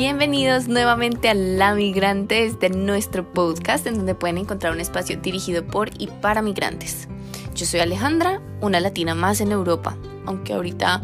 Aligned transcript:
Bienvenidos 0.00 0.66
nuevamente 0.66 1.28
a 1.28 1.34
La 1.34 1.74
Migrante, 1.74 2.50
de 2.58 2.70
nuestro 2.70 3.30
podcast 3.30 3.86
en 3.86 3.96
donde 3.96 4.14
pueden 4.14 4.38
encontrar 4.38 4.72
un 4.72 4.80
espacio 4.80 5.18
dirigido 5.18 5.62
por 5.62 5.90
y 5.98 6.06
para 6.06 6.40
migrantes. 6.40 7.06
Yo 7.54 7.66
soy 7.66 7.80
Alejandra, 7.80 8.40
una 8.62 8.80
latina 8.80 9.14
más 9.14 9.42
en 9.42 9.52
Europa, 9.52 9.98
aunque 10.24 10.54
ahorita 10.54 11.02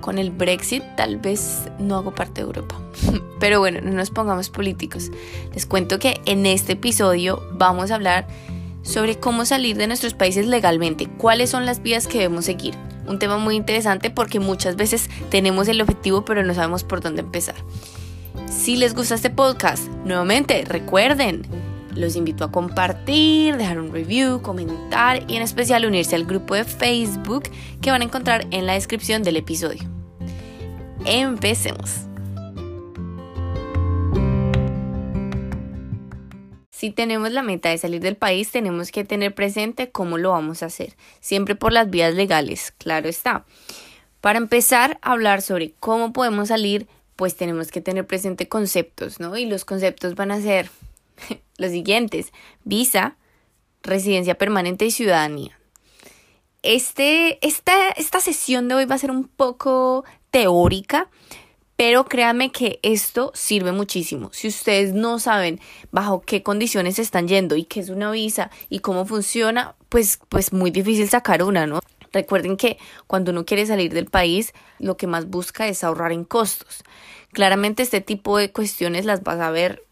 con 0.00 0.18
el 0.18 0.30
Brexit 0.30 0.84
tal 0.96 1.16
vez 1.16 1.64
no 1.80 1.96
hago 1.96 2.14
parte 2.14 2.40
de 2.40 2.46
Europa. 2.46 2.80
Pero 3.40 3.58
bueno, 3.58 3.80
no 3.80 3.90
nos 3.90 4.10
pongamos 4.10 4.50
políticos. 4.50 5.10
Les 5.52 5.66
cuento 5.66 5.98
que 5.98 6.20
en 6.24 6.46
este 6.46 6.74
episodio 6.74 7.42
vamos 7.54 7.90
a 7.90 7.96
hablar 7.96 8.28
sobre 8.82 9.18
cómo 9.18 9.46
salir 9.46 9.76
de 9.76 9.88
nuestros 9.88 10.14
países 10.14 10.46
legalmente, 10.46 11.08
cuáles 11.08 11.50
son 11.50 11.66
las 11.66 11.82
vías 11.82 12.06
que 12.06 12.18
debemos 12.18 12.44
seguir. 12.44 12.76
Un 13.08 13.18
tema 13.18 13.36
muy 13.36 13.56
interesante 13.56 14.10
porque 14.10 14.38
muchas 14.38 14.76
veces 14.76 15.10
tenemos 15.28 15.66
el 15.66 15.80
objetivo 15.80 16.24
pero 16.24 16.44
no 16.44 16.54
sabemos 16.54 16.84
por 16.84 17.00
dónde 17.00 17.22
empezar. 17.22 17.56
Si 18.50 18.76
les 18.76 18.94
gusta 18.94 19.14
este 19.14 19.30
podcast, 19.30 19.88
nuevamente 20.04 20.64
recuerden, 20.66 21.42
los 21.94 22.16
invito 22.16 22.44
a 22.44 22.50
compartir, 22.50 23.56
dejar 23.56 23.78
un 23.78 23.92
review, 23.92 24.40
comentar 24.40 25.22
y 25.30 25.36
en 25.36 25.42
especial 25.42 25.84
unirse 25.84 26.16
al 26.16 26.24
grupo 26.24 26.54
de 26.54 26.64
Facebook 26.64 27.44
que 27.82 27.90
van 27.90 28.00
a 28.00 28.04
encontrar 28.04 28.46
en 28.50 28.66
la 28.66 28.72
descripción 28.72 29.22
del 29.22 29.36
episodio. 29.36 29.82
Empecemos. 31.04 32.06
Si 36.70 36.90
tenemos 36.90 37.32
la 37.32 37.42
meta 37.42 37.68
de 37.68 37.78
salir 37.78 38.00
del 38.00 38.16
país, 38.16 38.50
tenemos 38.50 38.92
que 38.92 39.04
tener 39.04 39.34
presente 39.34 39.90
cómo 39.90 40.16
lo 40.16 40.30
vamos 40.30 40.62
a 40.62 40.66
hacer, 40.66 40.96
siempre 41.20 41.54
por 41.54 41.72
las 41.72 41.90
vías 41.90 42.14
legales, 42.14 42.72
claro 42.78 43.08
está. 43.08 43.44
Para 44.20 44.38
empezar 44.38 44.98
a 45.02 45.12
hablar 45.12 45.42
sobre 45.42 45.72
cómo 45.80 46.12
podemos 46.12 46.48
salir, 46.48 46.88
pues 47.18 47.34
tenemos 47.34 47.72
que 47.72 47.80
tener 47.80 48.06
presente 48.06 48.48
conceptos, 48.48 49.18
¿no? 49.18 49.36
Y 49.36 49.44
los 49.44 49.64
conceptos 49.64 50.14
van 50.14 50.30
a 50.30 50.40
ser 50.40 50.70
los 51.58 51.72
siguientes, 51.72 52.32
visa, 52.62 53.16
residencia 53.82 54.36
permanente 54.36 54.86
y 54.86 54.92
ciudadanía. 54.92 55.58
Este, 56.62 57.44
esta, 57.44 57.88
esta 57.90 58.20
sesión 58.20 58.68
de 58.68 58.76
hoy 58.76 58.84
va 58.84 58.94
a 58.94 58.98
ser 58.98 59.10
un 59.10 59.26
poco 59.26 60.04
teórica, 60.30 61.10
pero 61.74 62.04
créanme 62.04 62.52
que 62.52 62.78
esto 62.84 63.32
sirve 63.34 63.72
muchísimo. 63.72 64.30
Si 64.32 64.46
ustedes 64.46 64.92
no 64.92 65.18
saben 65.18 65.58
bajo 65.90 66.20
qué 66.20 66.44
condiciones 66.44 67.00
están 67.00 67.26
yendo 67.26 67.56
y 67.56 67.64
qué 67.64 67.80
es 67.80 67.88
una 67.88 68.12
visa 68.12 68.52
y 68.68 68.78
cómo 68.78 69.06
funciona, 69.06 69.74
pues, 69.88 70.20
pues 70.28 70.52
muy 70.52 70.70
difícil 70.70 71.08
sacar 71.08 71.42
una, 71.42 71.66
¿no? 71.66 71.80
Recuerden 72.12 72.56
que 72.56 72.78
cuando 73.06 73.32
uno 73.32 73.44
quiere 73.44 73.66
salir 73.66 73.92
del 73.92 74.06
país, 74.06 74.52
lo 74.78 74.96
que 74.96 75.06
más 75.06 75.28
busca 75.28 75.66
es 75.68 75.84
ahorrar 75.84 76.12
en 76.12 76.24
costos. 76.24 76.82
Claramente 77.32 77.82
este 77.82 78.00
tipo 78.00 78.38
de 78.38 78.52
cuestiones 78.52 79.04
las 79.04 79.22
vas 79.22 79.40
a 79.40 79.50
ver 79.50 79.84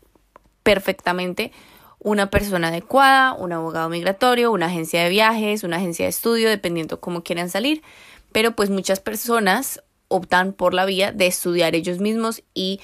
perfectamente 0.62 1.52
una 1.98 2.30
persona 2.30 2.68
adecuada, 2.68 3.32
un 3.32 3.52
abogado 3.52 3.88
migratorio, 3.88 4.52
una 4.52 4.66
agencia 4.66 5.02
de 5.02 5.08
viajes, 5.08 5.64
una 5.64 5.76
agencia 5.76 6.04
de 6.04 6.10
estudio, 6.10 6.48
dependiendo 6.48 7.00
cómo 7.00 7.22
quieran 7.22 7.50
salir. 7.50 7.82
Pero 8.32 8.54
pues 8.54 8.70
muchas 8.70 9.00
personas 9.00 9.82
optan 10.08 10.52
por 10.52 10.74
la 10.74 10.84
vía 10.84 11.12
de 11.12 11.26
estudiar 11.26 11.74
ellos 11.74 11.98
mismos 11.98 12.42
y 12.54 12.80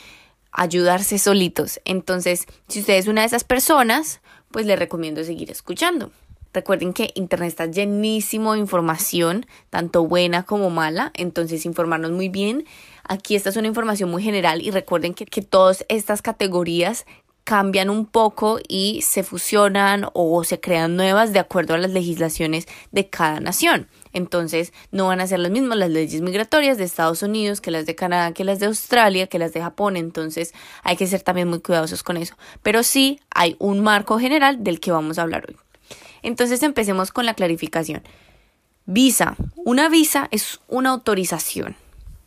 ayudarse 0.50 1.19
solitos. 1.19 1.80
Entonces, 1.84 2.47
si 2.69 2.80
usted 2.80 2.94
es 2.94 3.06
una 3.06 3.22
de 3.22 3.28
esas 3.28 3.44
personas, 3.44 4.20
pues 4.50 4.66
le 4.66 4.77
recomiendo 4.77 5.25
seguir 5.25 5.50
escuchando. 5.50 6.10
Recuerden 6.53 6.92
que 6.92 7.11
Internet 7.14 7.48
está 7.48 7.67
llenísimo 7.67 8.53
de 8.53 8.61
información, 8.61 9.47
tanto 9.70 10.06
buena 10.06 10.45
como 10.45 10.70
mala, 10.70 11.11
entonces 11.14 11.64
informarnos 11.64 12.11
muy 12.11 12.28
bien. 12.28 12.64
Aquí 13.05 13.34
esta 13.34 13.48
es 13.48 13.56
una 13.56 13.69
información 13.69 14.11
muy 14.11 14.22
general 14.22 14.61
y 14.62 14.70
recuerden 14.70 15.14
que, 15.14 15.27
que 15.27 15.42
todas 15.42 15.84
estas 15.89 16.22
categorías 16.22 17.06
cambian 17.44 17.91
un 17.91 18.06
poco 18.06 18.61
y 18.69 19.03
se 19.03 19.22
fusionan 19.22 20.06
o 20.12 20.44
se 20.44 20.60
crean 20.60 20.97
nuevas 20.97 21.32
de 21.32 21.41
acuerdo 21.41 21.75
a 21.75 21.78
las 21.78 21.91
legislaciones 21.91 22.66
de 22.93 23.09
cada 23.09 23.41
nación. 23.41 23.88
Entonces, 24.12 24.72
no 24.91 25.09
van 25.09 25.21
a 25.21 25.26
ser 25.26 25.41
las 25.41 25.50
mismas 25.50 25.78
las 25.78 25.91
leyes 25.91 26.21
migratorias 26.21 26.78
de 26.78 26.84
Estados 26.84 27.22
Unidos 27.22 27.60
que 27.60 27.71
las 27.71 27.87
de 27.87 27.94
Canadá, 27.94 28.32
que 28.32 28.44
las 28.44 28.60
de 28.60 28.66
Australia, 28.66 29.26
que 29.26 29.38
las 29.38 29.53
de 29.53 29.62
Japón. 29.62 29.97
Entonces, 29.97 30.53
hay 30.82 30.97
que 30.97 31.06
ser 31.06 31.22
también 31.22 31.49
muy 31.49 31.60
cuidadosos 31.60 32.03
con 32.03 32.16
eso. 32.16 32.37
Pero 32.62 32.82
sí 32.82 33.21
hay 33.31 33.56
un 33.59 33.81
marco 33.81 34.19
general 34.19 34.62
del 34.62 34.81
que 34.81 34.93
vamos 34.93 35.19
a 35.19 35.22
hablar 35.22 35.47
hoy. 35.49 35.56
Entonces 36.22 36.62
empecemos 36.62 37.12
con 37.12 37.26
la 37.26 37.34
clarificación. 37.34 38.03
Visa. 38.86 39.36
Una 39.56 39.88
visa 39.88 40.28
es 40.30 40.60
una 40.69 40.91
autorización. 40.91 41.76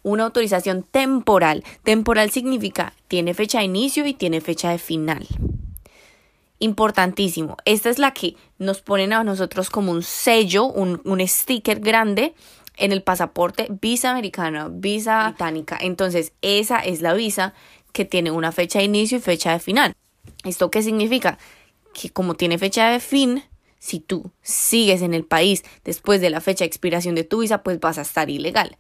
Una 0.04 0.24
autorización 0.26 0.84
temporal. 0.84 1.64
Temporal 1.84 2.32
significa 2.32 2.94
tiene 3.08 3.34
fecha 3.34 3.60
de 3.60 3.66
inicio 3.66 4.06
y 4.06 4.14
tiene 4.14 4.42
fecha 4.42 4.70
de 4.70 4.78
final. 4.78 5.28
Importantísimo. 6.60 7.58
Esta 7.66 7.90
es 7.90 8.00
la 8.00 8.12
que 8.12 8.36
nos 8.58 8.82
ponen 8.82 9.14
a 9.14 9.24
nosotros 9.24 9.70
como 9.70 9.92
un 9.92 10.04
sello, 10.04 10.66
un, 10.66 11.02
un 11.04 11.26
sticker 11.28 11.80
grande 11.80 12.34
en 12.78 12.92
el 12.92 13.04
pasaporte 13.04 13.68
visa 13.82 14.12
americana, 14.12 14.70
visa 14.72 15.30
británica. 15.30 15.78
Entonces, 15.80 16.34
esa 16.42 16.80
es 16.80 17.02
la 17.02 17.14
visa 17.14 17.54
que 17.92 18.06
tiene 18.06 18.32
una 18.32 18.52
fecha 18.52 18.80
de 18.80 18.86
inicio 18.86 19.18
y 19.18 19.22
fecha 19.22 19.52
de 19.52 19.60
final. 19.60 19.94
¿Esto 20.44 20.70
qué 20.70 20.82
significa? 20.82 21.38
Que 21.94 22.10
como 22.10 22.36
tiene 22.36 22.58
fecha 22.58 22.90
de 22.90 23.00
fin, 23.00 23.44
si 23.86 24.00
tú 24.00 24.32
sigues 24.42 25.04
en 25.04 25.14
el 25.14 25.26
país 25.26 25.64
después 25.84 26.20
de 26.20 26.32
la 26.32 26.42
fecha 26.42 26.64
de 26.64 26.68
expiración 26.68 27.14
de 27.14 27.24
tu 27.24 27.42
visa, 27.42 27.62
pues 27.62 27.80
vas 27.80 28.00
a 28.00 28.02
estar 28.02 28.32
ilegal. 28.32 28.78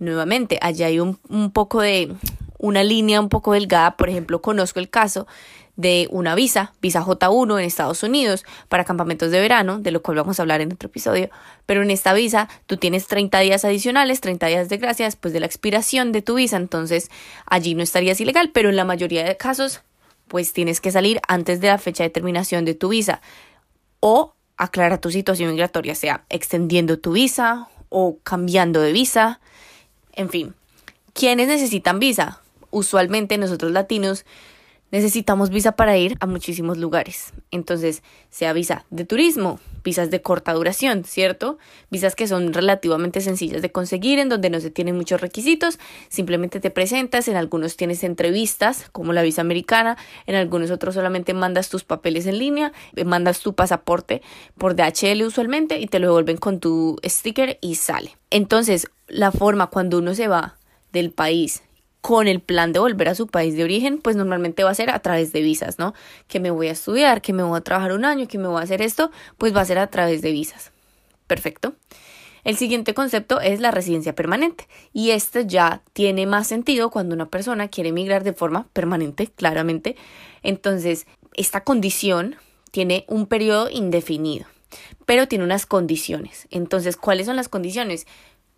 Nuevamente, 0.00 0.58
allá 0.60 0.86
hay 0.86 0.98
un, 0.98 1.20
un 1.28 1.52
poco 1.52 1.80
de 1.80 2.12
una 2.58 2.82
línea 2.82 3.20
un 3.20 3.28
poco 3.28 3.52
delgada. 3.52 3.96
Por 3.96 4.08
ejemplo, 4.08 4.42
conozco 4.42 4.80
el 4.80 4.90
caso 4.90 5.28
de 5.76 6.08
una 6.10 6.34
visa, 6.34 6.74
visa 6.82 7.04
J1 7.04 7.60
en 7.60 7.64
Estados 7.64 8.02
Unidos 8.02 8.44
para 8.68 8.84
campamentos 8.84 9.30
de 9.30 9.38
verano, 9.38 9.78
de 9.78 9.92
lo 9.92 10.02
cual 10.02 10.16
vamos 10.16 10.40
a 10.40 10.42
hablar 10.42 10.60
en 10.60 10.72
otro 10.72 10.88
episodio, 10.88 11.30
pero 11.64 11.82
en 11.82 11.92
esta 11.92 12.12
visa 12.12 12.48
tú 12.66 12.78
tienes 12.78 13.06
30 13.06 13.38
días 13.38 13.64
adicionales, 13.64 14.20
30 14.20 14.48
días 14.48 14.68
de 14.68 14.78
gracia 14.78 15.04
después 15.04 15.32
de 15.32 15.38
la 15.38 15.46
expiración 15.46 16.10
de 16.10 16.20
tu 16.20 16.34
visa, 16.34 16.56
entonces 16.56 17.12
allí 17.46 17.76
no 17.76 17.84
estarías 17.84 18.20
ilegal, 18.20 18.50
pero 18.52 18.70
en 18.70 18.74
la 18.74 18.84
mayoría 18.84 19.22
de 19.22 19.36
casos 19.36 19.82
pues 20.26 20.52
tienes 20.52 20.80
que 20.80 20.90
salir 20.90 21.20
antes 21.28 21.60
de 21.60 21.68
la 21.68 21.78
fecha 21.78 22.02
de 22.02 22.10
terminación 22.10 22.64
de 22.64 22.74
tu 22.74 22.88
visa 22.88 23.22
o 24.00 24.34
aclara 24.58 25.00
tu 25.00 25.10
situación 25.10 25.50
migratoria, 25.50 25.94
sea 25.94 26.24
extendiendo 26.28 26.98
tu 26.98 27.12
visa 27.12 27.68
o 27.88 28.18
cambiando 28.22 28.80
de 28.80 28.92
visa, 28.92 29.40
en 30.12 30.28
fin. 30.28 30.54
¿Quiénes 31.14 31.48
necesitan 31.48 31.98
visa? 31.98 32.40
Usualmente 32.70 33.38
nosotros 33.38 33.72
latinos 33.72 34.26
necesitamos 34.90 35.50
visa 35.50 35.72
para 35.72 35.96
ir 35.96 36.16
a 36.20 36.26
muchísimos 36.26 36.78
lugares. 36.78 37.32
Entonces, 37.50 38.02
sea 38.30 38.52
visa 38.52 38.84
de 38.90 39.04
turismo, 39.04 39.60
visas 39.84 40.10
de 40.10 40.22
corta 40.22 40.52
duración, 40.52 41.04
¿cierto? 41.04 41.58
Visas 41.90 42.14
que 42.14 42.26
son 42.26 42.52
relativamente 42.52 43.20
sencillas 43.20 43.62
de 43.62 43.70
conseguir, 43.72 44.18
en 44.18 44.28
donde 44.28 44.50
no 44.50 44.60
se 44.60 44.70
tienen 44.70 44.96
muchos 44.96 45.20
requisitos, 45.20 45.78
simplemente 46.08 46.60
te 46.60 46.70
presentas, 46.70 47.28
en 47.28 47.36
algunos 47.36 47.76
tienes 47.76 48.04
entrevistas, 48.04 48.88
como 48.92 49.12
la 49.12 49.22
visa 49.22 49.40
americana, 49.40 49.96
en 50.26 50.34
algunos 50.34 50.70
otros 50.70 50.94
solamente 50.94 51.34
mandas 51.34 51.68
tus 51.68 51.84
papeles 51.84 52.26
en 52.26 52.38
línea, 52.38 52.72
eh, 52.96 53.04
mandas 53.04 53.40
tu 53.40 53.54
pasaporte 53.54 54.22
por 54.56 54.74
DHL 54.74 55.22
usualmente 55.22 55.78
y 55.78 55.86
te 55.86 55.98
lo 55.98 56.08
devuelven 56.08 56.36
con 56.36 56.60
tu 56.60 56.98
sticker 57.04 57.58
y 57.60 57.76
sale. 57.76 58.16
Entonces, 58.30 58.88
la 59.06 59.32
forma 59.32 59.68
cuando 59.68 59.98
uno 59.98 60.14
se 60.14 60.28
va 60.28 60.56
del 60.92 61.12
país 61.12 61.62
con 62.08 62.26
el 62.26 62.40
plan 62.40 62.72
de 62.72 62.78
volver 62.78 63.10
a 63.10 63.14
su 63.14 63.26
país 63.26 63.54
de 63.54 63.64
origen, 63.64 63.98
pues 63.98 64.16
normalmente 64.16 64.64
va 64.64 64.70
a 64.70 64.74
ser 64.74 64.88
a 64.88 64.98
través 65.00 65.30
de 65.30 65.42
visas, 65.42 65.78
¿no? 65.78 65.92
Que 66.26 66.40
me 66.40 66.50
voy 66.50 66.68
a 66.68 66.72
estudiar, 66.72 67.20
que 67.20 67.34
me 67.34 67.42
voy 67.42 67.58
a 67.58 67.60
trabajar 67.60 67.92
un 67.92 68.06
año, 68.06 68.26
que 68.26 68.38
me 68.38 68.48
voy 68.48 68.62
a 68.62 68.64
hacer 68.64 68.80
esto, 68.80 69.10
pues 69.36 69.54
va 69.54 69.60
a 69.60 69.66
ser 69.66 69.78
a 69.78 69.88
través 69.88 70.22
de 70.22 70.32
visas. 70.32 70.72
Perfecto. 71.26 71.74
El 72.44 72.56
siguiente 72.56 72.94
concepto 72.94 73.42
es 73.42 73.60
la 73.60 73.72
residencia 73.72 74.14
permanente 74.14 74.68
y 74.94 75.10
este 75.10 75.46
ya 75.46 75.82
tiene 75.92 76.24
más 76.24 76.46
sentido 76.46 76.88
cuando 76.88 77.14
una 77.14 77.26
persona 77.26 77.68
quiere 77.68 77.90
emigrar 77.90 78.24
de 78.24 78.32
forma 78.32 78.68
permanente, 78.72 79.26
claramente. 79.26 79.94
Entonces, 80.42 81.06
esta 81.34 81.62
condición 81.62 82.36
tiene 82.70 83.04
un 83.06 83.26
periodo 83.26 83.68
indefinido, 83.68 84.46
pero 85.04 85.28
tiene 85.28 85.44
unas 85.44 85.66
condiciones. 85.66 86.48
Entonces, 86.50 86.96
¿cuáles 86.96 87.26
son 87.26 87.36
las 87.36 87.50
condiciones? 87.50 88.06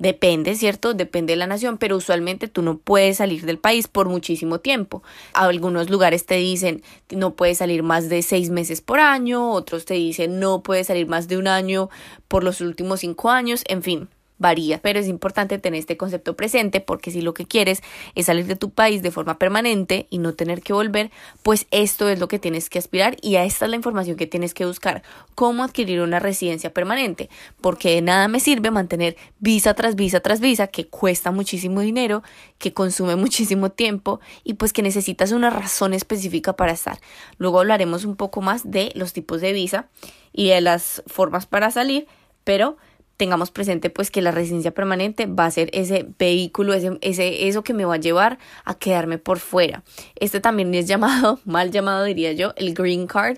Depende, 0.00 0.54
¿cierto? 0.54 0.94
Depende 0.94 1.34
de 1.34 1.36
la 1.36 1.46
nación, 1.46 1.76
pero 1.76 1.94
usualmente 1.94 2.48
tú 2.48 2.62
no 2.62 2.78
puedes 2.78 3.18
salir 3.18 3.44
del 3.44 3.58
país 3.58 3.86
por 3.86 4.08
muchísimo 4.08 4.58
tiempo. 4.58 5.02
Algunos 5.34 5.90
lugares 5.90 6.24
te 6.24 6.36
dicen 6.36 6.82
no 7.10 7.34
puedes 7.34 7.58
salir 7.58 7.82
más 7.82 8.08
de 8.08 8.22
seis 8.22 8.48
meses 8.48 8.80
por 8.80 8.98
año, 8.98 9.52
otros 9.52 9.84
te 9.84 9.92
dicen 9.92 10.40
no 10.40 10.62
puedes 10.62 10.86
salir 10.86 11.06
más 11.06 11.28
de 11.28 11.36
un 11.36 11.48
año 11.48 11.90
por 12.28 12.44
los 12.44 12.62
últimos 12.62 13.00
cinco 13.00 13.28
años, 13.28 13.62
en 13.68 13.82
fin. 13.82 14.08
Varía, 14.40 14.80
pero 14.80 14.98
es 14.98 15.06
importante 15.06 15.58
tener 15.58 15.78
este 15.78 15.96
concepto 15.96 16.34
presente 16.34 16.80
porque 16.80 17.10
si 17.10 17.20
lo 17.20 17.34
que 17.34 17.44
quieres 17.44 17.82
es 18.14 18.26
salir 18.26 18.46
de 18.46 18.56
tu 18.56 18.70
país 18.70 19.02
de 19.02 19.10
forma 19.10 19.38
permanente 19.38 20.06
y 20.10 20.18
no 20.18 20.34
tener 20.34 20.62
que 20.62 20.72
volver, 20.72 21.10
pues 21.42 21.66
esto 21.70 22.08
es 22.08 22.18
lo 22.18 22.26
que 22.26 22.38
tienes 22.38 22.70
que 22.70 22.78
aspirar 22.78 23.16
y 23.20 23.36
a 23.36 23.44
esta 23.44 23.66
es 23.66 23.70
la 23.70 23.76
información 23.76 24.16
que 24.16 24.26
tienes 24.26 24.54
que 24.54 24.64
buscar, 24.64 25.02
cómo 25.34 25.62
adquirir 25.62 26.00
una 26.00 26.18
residencia 26.18 26.72
permanente, 26.72 27.28
porque 27.60 27.94
de 27.94 28.00
nada 28.00 28.28
me 28.28 28.40
sirve 28.40 28.70
mantener 28.70 29.16
visa 29.38 29.74
tras 29.74 29.94
visa 29.94 30.20
tras 30.20 30.40
visa 30.40 30.66
que 30.68 30.88
cuesta 30.88 31.30
muchísimo 31.30 31.82
dinero, 31.82 32.22
que 32.58 32.72
consume 32.72 33.16
muchísimo 33.16 33.70
tiempo 33.70 34.20
y 34.42 34.54
pues 34.54 34.72
que 34.72 34.82
necesitas 34.82 35.32
una 35.32 35.50
razón 35.50 35.92
específica 35.92 36.54
para 36.54 36.72
estar. 36.72 36.98
Luego 37.36 37.60
hablaremos 37.60 38.06
un 38.06 38.16
poco 38.16 38.40
más 38.40 38.70
de 38.70 38.90
los 38.94 39.12
tipos 39.12 39.42
de 39.42 39.52
visa 39.52 39.88
y 40.32 40.48
de 40.48 40.62
las 40.62 41.02
formas 41.06 41.44
para 41.44 41.70
salir, 41.70 42.06
pero 42.44 42.78
tengamos 43.20 43.50
presente 43.50 43.90
pues 43.90 44.10
que 44.10 44.22
la 44.22 44.30
residencia 44.30 44.70
permanente 44.70 45.26
va 45.26 45.44
a 45.44 45.50
ser 45.50 45.68
ese 45.74 46.06
vehículo, 46.18 46.72
ese, 46.72 46.96
ese, 47.02 47.48
eso 47.48 47.62
que 47.62 47.74
me 47.74 47.84
va 47.84 47.96
a 47.96 47.98
llevar 47.98 48.38
a 48.64 48.78
quedarme 48.78 49.18
por 49.18 49.40
fuera. 49.40 49.82
Este 50.14 50.40
también 50.40 50.74
es 50.74 50.86
llamado, 50.86 51.38
mal 51.44 51.70
llamado 51.70 52.04
diría 52.04 52.32
yo, 52.32 52.54
el 52.56 52.72
green 52.72 53.06
card, 53.06 53.36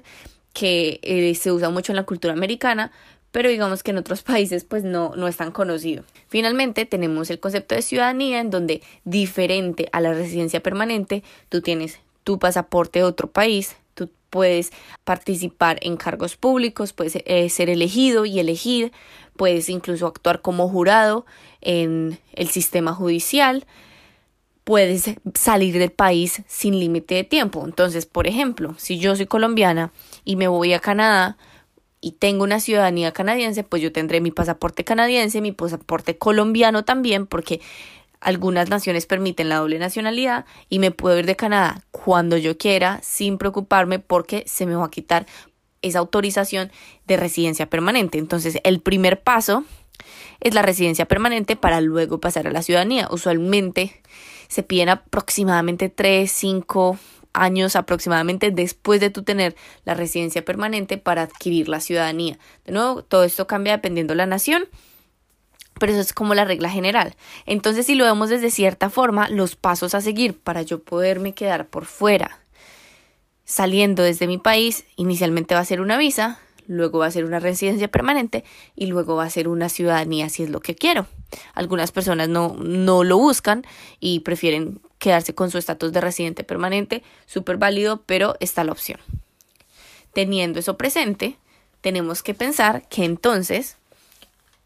que 0.53 1.01
eh, 1.03 1.35
se 1.35 1.51
usa 1.51 1.69
mucho 1.69 1.91
en 1.91 1.97
la 1.97 2.05
cultura 2.05 2.33
americana, 2.33 2.93
pero 3.33 3.49
digamos 3.49 3.83
que 3.83 3.91
en 3.91 3.99
otros 3.99 4.23
países 4.33 4.63
pues 4.63 4.85
no, 4.85 5.17
no 5.17 5.27
es 5.27 5.37
tan 5.37 5.51
conocido. 5.51 6.05
Finalmente 6.29 6.87
tenemos 6.87 7.29
el 7.31 7.41
concepto 7.41 7.75
de 7.75 7.83
ciudadanía 7.83 8.39
en 8.39 8.51
donde 8.51 8.83
diferente 9.03 9.89
a 9.91 10.01
la 10.01 10.15
residencia 10.15 10.63
permanente, 10.63 11.25
tú 11.49 11.61
tienes 11.61 11.99
tu 12.23 12.39
pasaporte 12.39 13.01
de 13.01 13.05
otro 13.05 13.33
país, 13.33 13.75
tú 13.95 14.09
puedes 14.31 14.71
participar 15.03 15.81
en 15.83 15.97
cargos 15.97 16.37
públicos, 16.37 16.93
puedes 16.93 17.17
eh, 17.17 17.49
ser 17.49 17.69
elegido 17.69 18.27
y 18.27 18.39
elegir, 18.39 18.93
puedes 19.43 19.69
incluso 19.69 20.07
actuar 20.07 20.41
como 20.41 20.69
jurado 20.69 21.27
en 21.63 22.21
el 22.35 22.47
sistema 22.47 22.95
judicial, 22.95 23.67
puedes 24.63 25.17
salir 25.35 25.81
del 25.81 25.91
país 25.91 26.43
sin 26.47 26.79
límite 26.79 27.17
de 27.17 27.25
tiempo. 27.25 27.65
Entonces, 27.65 28.07
por 28.07 28.29
ejemplo, 28.29 28.77
si 28.79 29.01
yo 29.01 29.17
soy 29.17 29.27
colombiana 29.27 29.91
y 30.25 30.37
me 30.37 30.47
voy 30.47 30.75
a 30.75 30.79
Canadá 30.79 31.39
y 32.01 32.13
tengo 32.13 32.45
una 32.45 32.61
ciudadanía 32.61 33.11
canadiense, 33.11 33.65
pues 33.65 33.83
yo 33.83 33.91
tendré 33.91 34.21
mi 34.21 34.31
pasaporte 34.31 34.85
canadiense, 34.85 35.41
mi 35.41 35.51
pasaporte 35.51 36.17
colombiano 36.17 36.85
también, 36.85 37.27
porque 37.27 37.61
algunas 38.21 38.71
naciones 38.71 39.07
permiten 39.07 39.49
la 39.49 39.57
doble 39.57 39.81
nacionalidad 39.81 40.45
y 40.69 40.79
me 40.79 40.93
puedo 40.93 41.19
ir 41.19 41.27
de 41.27 41.35
Canadá 41.35 41.83
cuando 41.91 42.37
yo 42.37 42.57
quiera 42.57 43.01
sin 43.03 43.39
preocuparme 43.39 43.99
porque 43.99 44.45
se 44.47 44.67
me 44.67 44.77
va 44.77 44.85
a 44.85 44.91
quitar 44.91 45.27
esa 45.83 45.99
autorización 45.99 46.73
de 47.07 47.17
residencia 47.17 47.69
permanente. 47.69 48.19
Entonces, 48.19 48.59
el 48.65 48.81
primer 48.81 49.23
paso 49.23 49.65
es 50.41 50.55
la 50.55 50.63
residencia 50.63 51.07
permanente 51.07 51.57
para 51.57 51.81
luego 51.81 52.21
pasar 52.21 52.47
a 52.47 52.53
la 52.53 52.63
ciudadanía. 52.63 53.09
Usualmente 53.11 54.03
se 54.49 54.63
piden 54.63 54.89
aproximadamente 54.89 55.89
3, 55.89 56.31
5 56.31 56.99
años 57.33 57.77
aproximadamente 57.77 58.51
después 58.51 59.01
de 59.01 59.11
tu 59.11 59.23
tener 59.23 59.57
la 59.85 59.95
residencia 59.95 60.45
permanente 60.45 60.99
para 60.99 61.23
adquirir 61.23 61.69
la 61.69 61.81
ciudadanía. 61.81 62.39
De 62.65 62.73
nuevo, 62.73 63.03
todo 63.03 63.25
esto 63.25 63.47
cambia 63.47 63.73
dependiendo 63.73 64.13
de 64.13 64.19
la 64.19 64.27
nación, 64.27 64.65
pero 65.81 65.93
eso 65.93 66.03
es 66.03 66.13
como 66.13 66.35
la 66.35 66.45
regla 66.45 66.69
general. 66.69 67.17
Entonces, 67.47 67.87
si 67.87 67.95
lo 67.95 68.05
vemos 68.05 68.29
desde 68.29 68.51
cierta 68.51 68.91
forma, 68.91 69.31
los 69.31 69.57
pasos 69.57 69.95
a 69.95 70.01
seguir 70.01 70.39
para 70.39 70.63
yo 70.63 70.83
poderme 70.83 71.33
quedar 71.33 71.69
por 71.69 71.87
fuera 71.87 72.42
saliendo 73.53 74.03
desde 74.03 74.27
mi 74.27 74.39
país, 74.39 74.87
inicialmente 74.97 75.55
va 75.55 75.61
a 75.61 75.65
ser 75.67 75.83
una 75.83 75.99
visa, 75.99 76.39
luego 76.67 77.01
va 77.01 77.07
a 77.07 77.11
ser 77.11 77.27
una 77.27 77.39
residencia 77.39 77.87
permanente 77.87 78.45
y 78.75 78.87
luego 78.87 79.15
va 79.15 79.25
a 79.25 79.31
ser 79.31 79.47
una 79.47 79.69
ciudadanía 79.69 80.31
si 80.31 80.43
es 80.43 80.49
lo 80.49 80.61
que 80.61 80.75
quiero. 80.75 81.07
Algunas 81.53 81.93
personas 81.93 82.31
no, 82.31 82.57
no 82.59 83.05
lo 83.05 83.19
buscan 83.19 83.63
y 84.01 84.21
prefieren 84.21 84.81
quedarse 84.99 85.35
con 85.35 85.51
su 85.51 85.59
estatus 85.59 85.93
de 85.93 86.01
residente 86.01 86.45
permanente, 86.45 87.03
súper 87.27 87.59
válido, 87.59 88.03
pero 88.07 88.37
está 88.41 88.65
la 88.65 88.73
opción. 88.73 89.01
Teniendo 90.15 90.59
eso 90.59 90.79
presente, 90.79 91.37
tenemos 91.83 92.23
que 92.23 92.33
pensar 92.33 92.89
que 92.89 93.05
entonces 93.05 93.77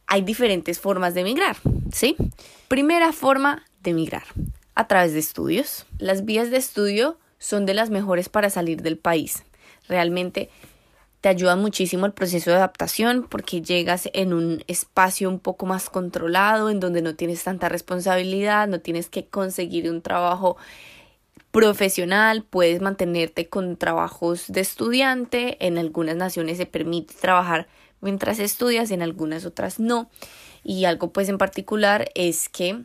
hay 0.07 0.23
diferentes 0.23 0.79
formas 0.79 1.13
de 1.15 1.23
emigrar, 1.23 1.57
¿sí? 1.93 2.15
Primera 2.69 3.13
forma 3.13 3.65
de 3.81 3.91
emigrar, 3.91 4.27
a 4.77 4.87
través 4.87 5.13
de 5.13 5.19
estudios. 5.19 5.87
Las 5.99 6.25
vías 6.25 6.53
de 6.53 6.59
estudio 6.59 7.19
son 7.39 7.67
de 7.67 7.75
las 7.75 7.91
mejores 7.91 8.29
para 8.29 8.51
salir 8.51 8.83
del 8.83 8.99
país. 8.99 9.45
Realmente 9.89 10.51
te 11.21 11.29
ayudan 11.29 11.61
muchísimo 11.61 12.07
el 12.07 12.13
proceso 12.13 12.51
de 12.51 12.57
adaptación 12.57 13.27
porque 13.29 13.63
llegas 13.63 14.09
en 14.13 14.33
un 14.33 14.63
espacio 14.69 15.29
un 15.29 15.39
poco 15.39 15.67
más 15.67 15.91
controlado, 15.91 16.71
en 16.71 16.81
donde 16.81 17.03
no 17.03 17.15
tienes 17.15 17.43
tanta 17.43 17.69
responsabilidad, 17.69 18.69
no 18.69 18.81
tienes 18.81 19.09
que 19.09 19.27
conseguir 19.27 19.91
un 19.91 20.03
trabajo 20.03 20.57
profesional, 21.51 22.45
puedes 22.45 22.81
mantenerte 22.83 23.49
con 23.49 23.77
trabajos 23.77 24.45
de 24.49 24.61
estudiante, 24.61 25.67
en 25.67 25.79
algunas 25.79 26.15
naciones 26.15 26.59
se 26.59 26.67
permite 26.67 27.15
trabajar 27.15 27.67
mientras 28.01 28.39
estudias, 28.39 28.91
en 28.91 29.03
algunas 29.03 29.47
otras 29.47 29.81
no. 29.81 30.11
Y 30.63 30.85
algo 30.85 31.13
pues 31.13 31.29
en 31.29 31.39
particular 31.39 32.11
es 32.15 32.49
que 32.49 32.83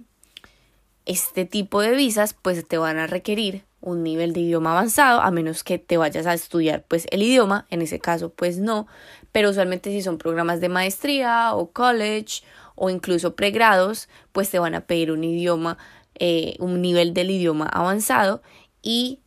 este 1.05 1.45
tipo 1.45 1.81
de 1.81 1.95
visas 1.95 2.33
pues 2.33 2.67
te 2.67 2.77
van 2.77 2.97
a 2.97 3.07
requerir 3.07 3.63
un 3.81 4.03
nivel 4.03 4.33
de 4.33 4.41
idioma 4.41 4.71
avanzado, 4.71 5.21
a 5.21 5.31
menos 5.31 5.63
que 5.63 5.79
te 5.79 5.97
vayas 5.97 6.27
a 6.27 6.33
estudiar 6.33 6.85
pues 6.87 7.07
el 7.09 7.23
idioma, 7.23 7.65
en 7.69 7.81
ese 7.81 7.99
caso 7.99 8.29
pues 8.29 8.59
no, 8.59 8.87
pero 9.31 9.49
usualmente 9.49 9.89
si 9.89 10.01
son 10.01 10.17
programas 10.17 10.61
de 10.61 10.69
maestría 10.69 11.55
o 11.55 11.71
college 11.71 12.43
o 12.75 12.89
incluso 12.89 13.35
pregrados, 13.35 14.07
pues 14.31 14.49
te 14.49 14.59
van 14.59 14.75
a 14.75 14.81
pedir 14.81 15.11
un 15.11 15.23
idioma, 15.23 15.77
eh, 16.15 16.55
un 16.59 16.81
nivel 16.81 17.13
del 17.13 17.31
idioma 17.31 17.65
avanzado. 17.65 18.41
Y 18.81 19.19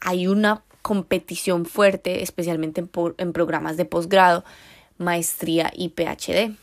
hay 0.00 0.26
una 0.26 0.62
competición 0.80 1.66
fuerte, 1.66 2.22
especialmente 2.22 2.80
en, 2.80 2.90
en 3.18 3.32
programas 3.32 3.76
de 3.76 3.84
posgrado, 3.84 4.44
maestría 4.98 5.70
y 5.74 5.90
PhD 5.90 6.56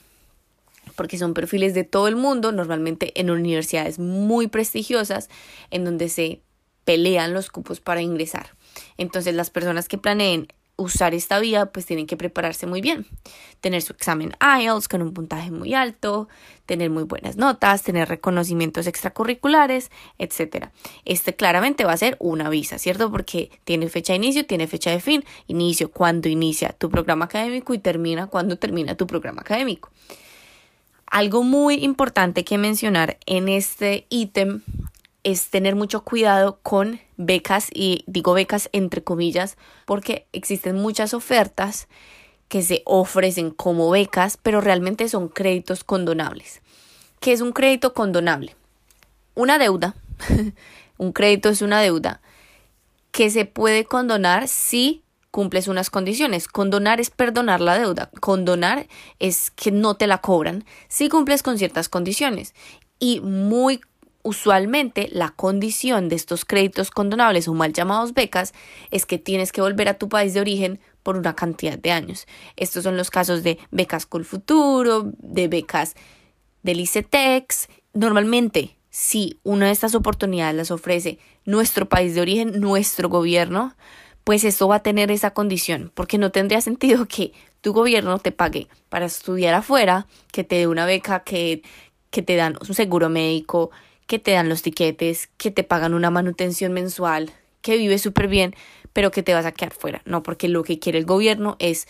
porque 0.99 1.17
son 1.17 1.33
perfiles 1.33 1.73
de 1.73 1.85
todo 1.85 2.09
el 2.09 2.17
mundo, 2.17 2.51
normalmente 2.51 3.17
en 3.17 3.29
universidades 3.29 3.99
muy 3.99 4.47
prestigiosas, 4.47 5.29
en 5.71 5.85
donde 5.85 6.09
se 6.09 6.41
pelean 6.83 7.31
los 7.33 7.49
cupos 7.49 7.79
para 7.79 8.01
ingresar. 8.01 8.57
Entonces 8.97 9.33
las 9.33 9.49
personas 9.49 9.87
que 9.87 9.97
planeen 9.97 10.49
usar 10.75 11.13
esta 11.13 11.39
vía 11.39 11.67
pues 11.67 11.85
tienen 11.85 12.05
que 12.05 12.17
prepararse 12.17 12.67
muy 12.67 12.81
bien, 12.81 13.05
tener 13.61 13.81
su 13.81 13.93
examen 13.93 14.33
IELTS 14.41 14.89
con 14.89 15.01
un 15.01 15.13
puntaje 15.13 15.51
muy 15.51 15.73
alto, 15.73 16.27
tener 16.65 16.89
muy 16.89 17.03
buenas 17.03 17.37
notas, 17.37 17.81
tener 17.81 18.09
reconocimientos 18.09 18.85
extracurriculares, 18.85 19.91
etc. 20.17 20.65
Este 21.05 21.33
claramente 21.33 21.85
va 21.85 21.93
a 21.93 21.97
ser 21.97 22.17
una 22.19 22.49
visa, 22.49 22.77
¿cierto? 22.77 23.09
Porque 23.09 23.51
tiene 23.63 23.87
fecha 23.87 24.11
de 24.11 24.17
inicio, 24.17 24.45
tiene 24.45 24.67
fecha 24.67 24.91
de 24.91 24.99
fin, 24.99 25.23
inicio 25.47 25.91
cuando 25.91 26.27
inicia 26.27 26.73
tu 26.73 26.89
programa 26.89 27.23
académico 27.23 27.73
y 27.73 27.79
termina 27.79 28.27
cuando 28.27 28.57
termina 28.57 28.95
tu 28.95 29.07
programa 29.07 29.39
académico. 29.43 29.91
Algo 31.09 31.43
muy 31.43 31.83
importante 31.83 32.43
que 32.43 32.59
mencionar 32.59 33.17
en 33.25 33.49
este 33.49 34.05
ítem 34.09 34.61
es 35.23 35.49
tener 35.49 35.75
mucho 35.75 36.03
cuidado 36.03 36.59
con 36.61 36.99
becas 37.17 37.69
y 37.73 38.03
digo 38.05 38.33
becas 38.33 38.69
entre 38.73 39.03
comillas 39.03 39.57
porque 39.85 40.27
existen 40.33 40.75
muchas 40.75 41.13
ofertas 41.13 41.87
que 42.47 42.61
se 42.61 42.83
ofrecen 42.85 43.49
como 43.49 43.89
becas 43.89 44.37
pero 44.37 44.61
realmente 44.61 45.09
son 45.09 45.29
créditos 45.29 45.83
condonables. 45.83 46.61
¿Qué 47.19 47.33
es 47.33 47.41
un 47.41 47.53
crédito 47.53 47.93
condonable? 47.93 48.55
Una 49.33 49.57
deuda. 49.57 49.95
un 50.97 51.11
crédito 51.11 51.49
es 51.49 51.61
una 51.61 51.81
deuda 51.81 52.21
que 53.11 53.31
se 53.31 53.45
puede 53.45 53.83
condonar 53.85 54.47
si 54.47 55.01
cumples 55.31 55.67
unas 55.67 55.89
condiciones. 55.89 56.47
Condonar 56.47 56.99
es 56.99 57.09
perdonar 57.09 57.61
la 57.61 57.77
deuda. 57.77 58.09
Condonar 58.19 58.87
es 59.19 59.51
que 59.51 59.71
no 59.71 59.95
te 59.95 60.07
la 60.07 60.19
cobran 60.19 60.65
si 60.87 61.09
cumples 61.09 61.43
con 61.43 61.57
ciertas 61.57 61.89
condiciones. 61.89 62.53
Y 62.99 63.21
muy 63.21 63.81
Usualmente 64.21 65.07
la 65.13 65.29
condición 65.29 66.09
de 66.09 66.17
estos 66.17 66.43
créditos 66.43 66.91
condonables 66.91 67.47
o 67.47 67.53
mal 67.53 67.71
llamados 67.71 68.13
becas 68.13 68.53
es 68.91 69.05
que 69.05 69.17
tienes 69.17 69.53
que 69.53 69.61
volver 69.61 69.87
a 69.87 69.97
tu 69.97 70.09
país 70.09 70.33
de 70.33 70.41
origen 70.41 70.79
por 71.03 71.15
una 71.15 71.35
cantidad 71.35 71.79
de 71.79 71.91
años. 71.91 72.27
Estos 72.57 72.83
son 72.83 72.97
los 72.97 73.09
casos 73.09 73.43
de 73.43 73.57
becas 73.71 74.05
con 74.05 74.25
futuro, 74.25 75.11
de 75.19 75.47
becas 75.47 75.95
del 76.63 76.81
ICETEX. 76.81 77.69
Normalmente, 77.93 78.77
si 78.89 79.39
una 79.43 79.67
de 79.67 79.71
estas 79.71 79.95
oportunidades 79.95 80.55
las 80.55 80.71
ofrece 80.71 81.17
nuestro 81.45 81.87
país 81.87 82.13
de 82.13 82.21
origen, 82.21 82.59
nuestro 82.59 83.07
gobierno, 83.07 83.73
pues 84.23 84.43
esto 84.43 84.67
va 84.67 84.75
a 84.75 84.83
tener 84.83 85.11
esa 85.11 85.31
condición, 85.31 85.91
porque 85.93 86.17
no 86.17 86.31
tendría 86.31 86.61
sentido 86.61 87.05
que 87.07 87.33
tu 87.61 87.73
gobierno 87.73 88.19
te 88.19 88.31
pague 88.31 88.67
para 88.89 89.05
estudiar 89.05 89.53
afuera, 89.53 90.07
que 90.31 90.43
te 90.43 90.55
dé 90.55 90.67
una 90.67 90.85
beca, 90.85 91.23
que, 91.23 91.61
que 92.09 92.21
te 92.21 92.35
dan 92.35 92.57
un 92.67 92.73
seguro 92.73 93.09
médico, 93.09 93.71
que 94.07 94.19
te 94.19 94.31
dan 94.31 94.49
los 94.49 94.61
tiquetes, 94.61 95.29
que 95.37 95.51
te 95.51 95.63
pagan 95.63 95.93
una 95.93 96.09
manutención 96.09 96.73
mensual, 96.73 97.31
que 97.61 97.77
vives 97.77 98.01
súper 98.01 98.27
bien, 98.27 98.55
pero 98.93 99.11
que 99.11 99.23
te 99.23 99.33
vas 99.33 99.45
a 99.45 99.51
quedar 99.51 99.73
fuera. 99.73 100.01
No, 100.05 100.23
porque 100.23 100.47
lo 100.47 100.63
que 100.63 100.79
quiere 100.79 100.97
el 100.99 101.05
gobierno 101.05 101.57
es 101.59 101.87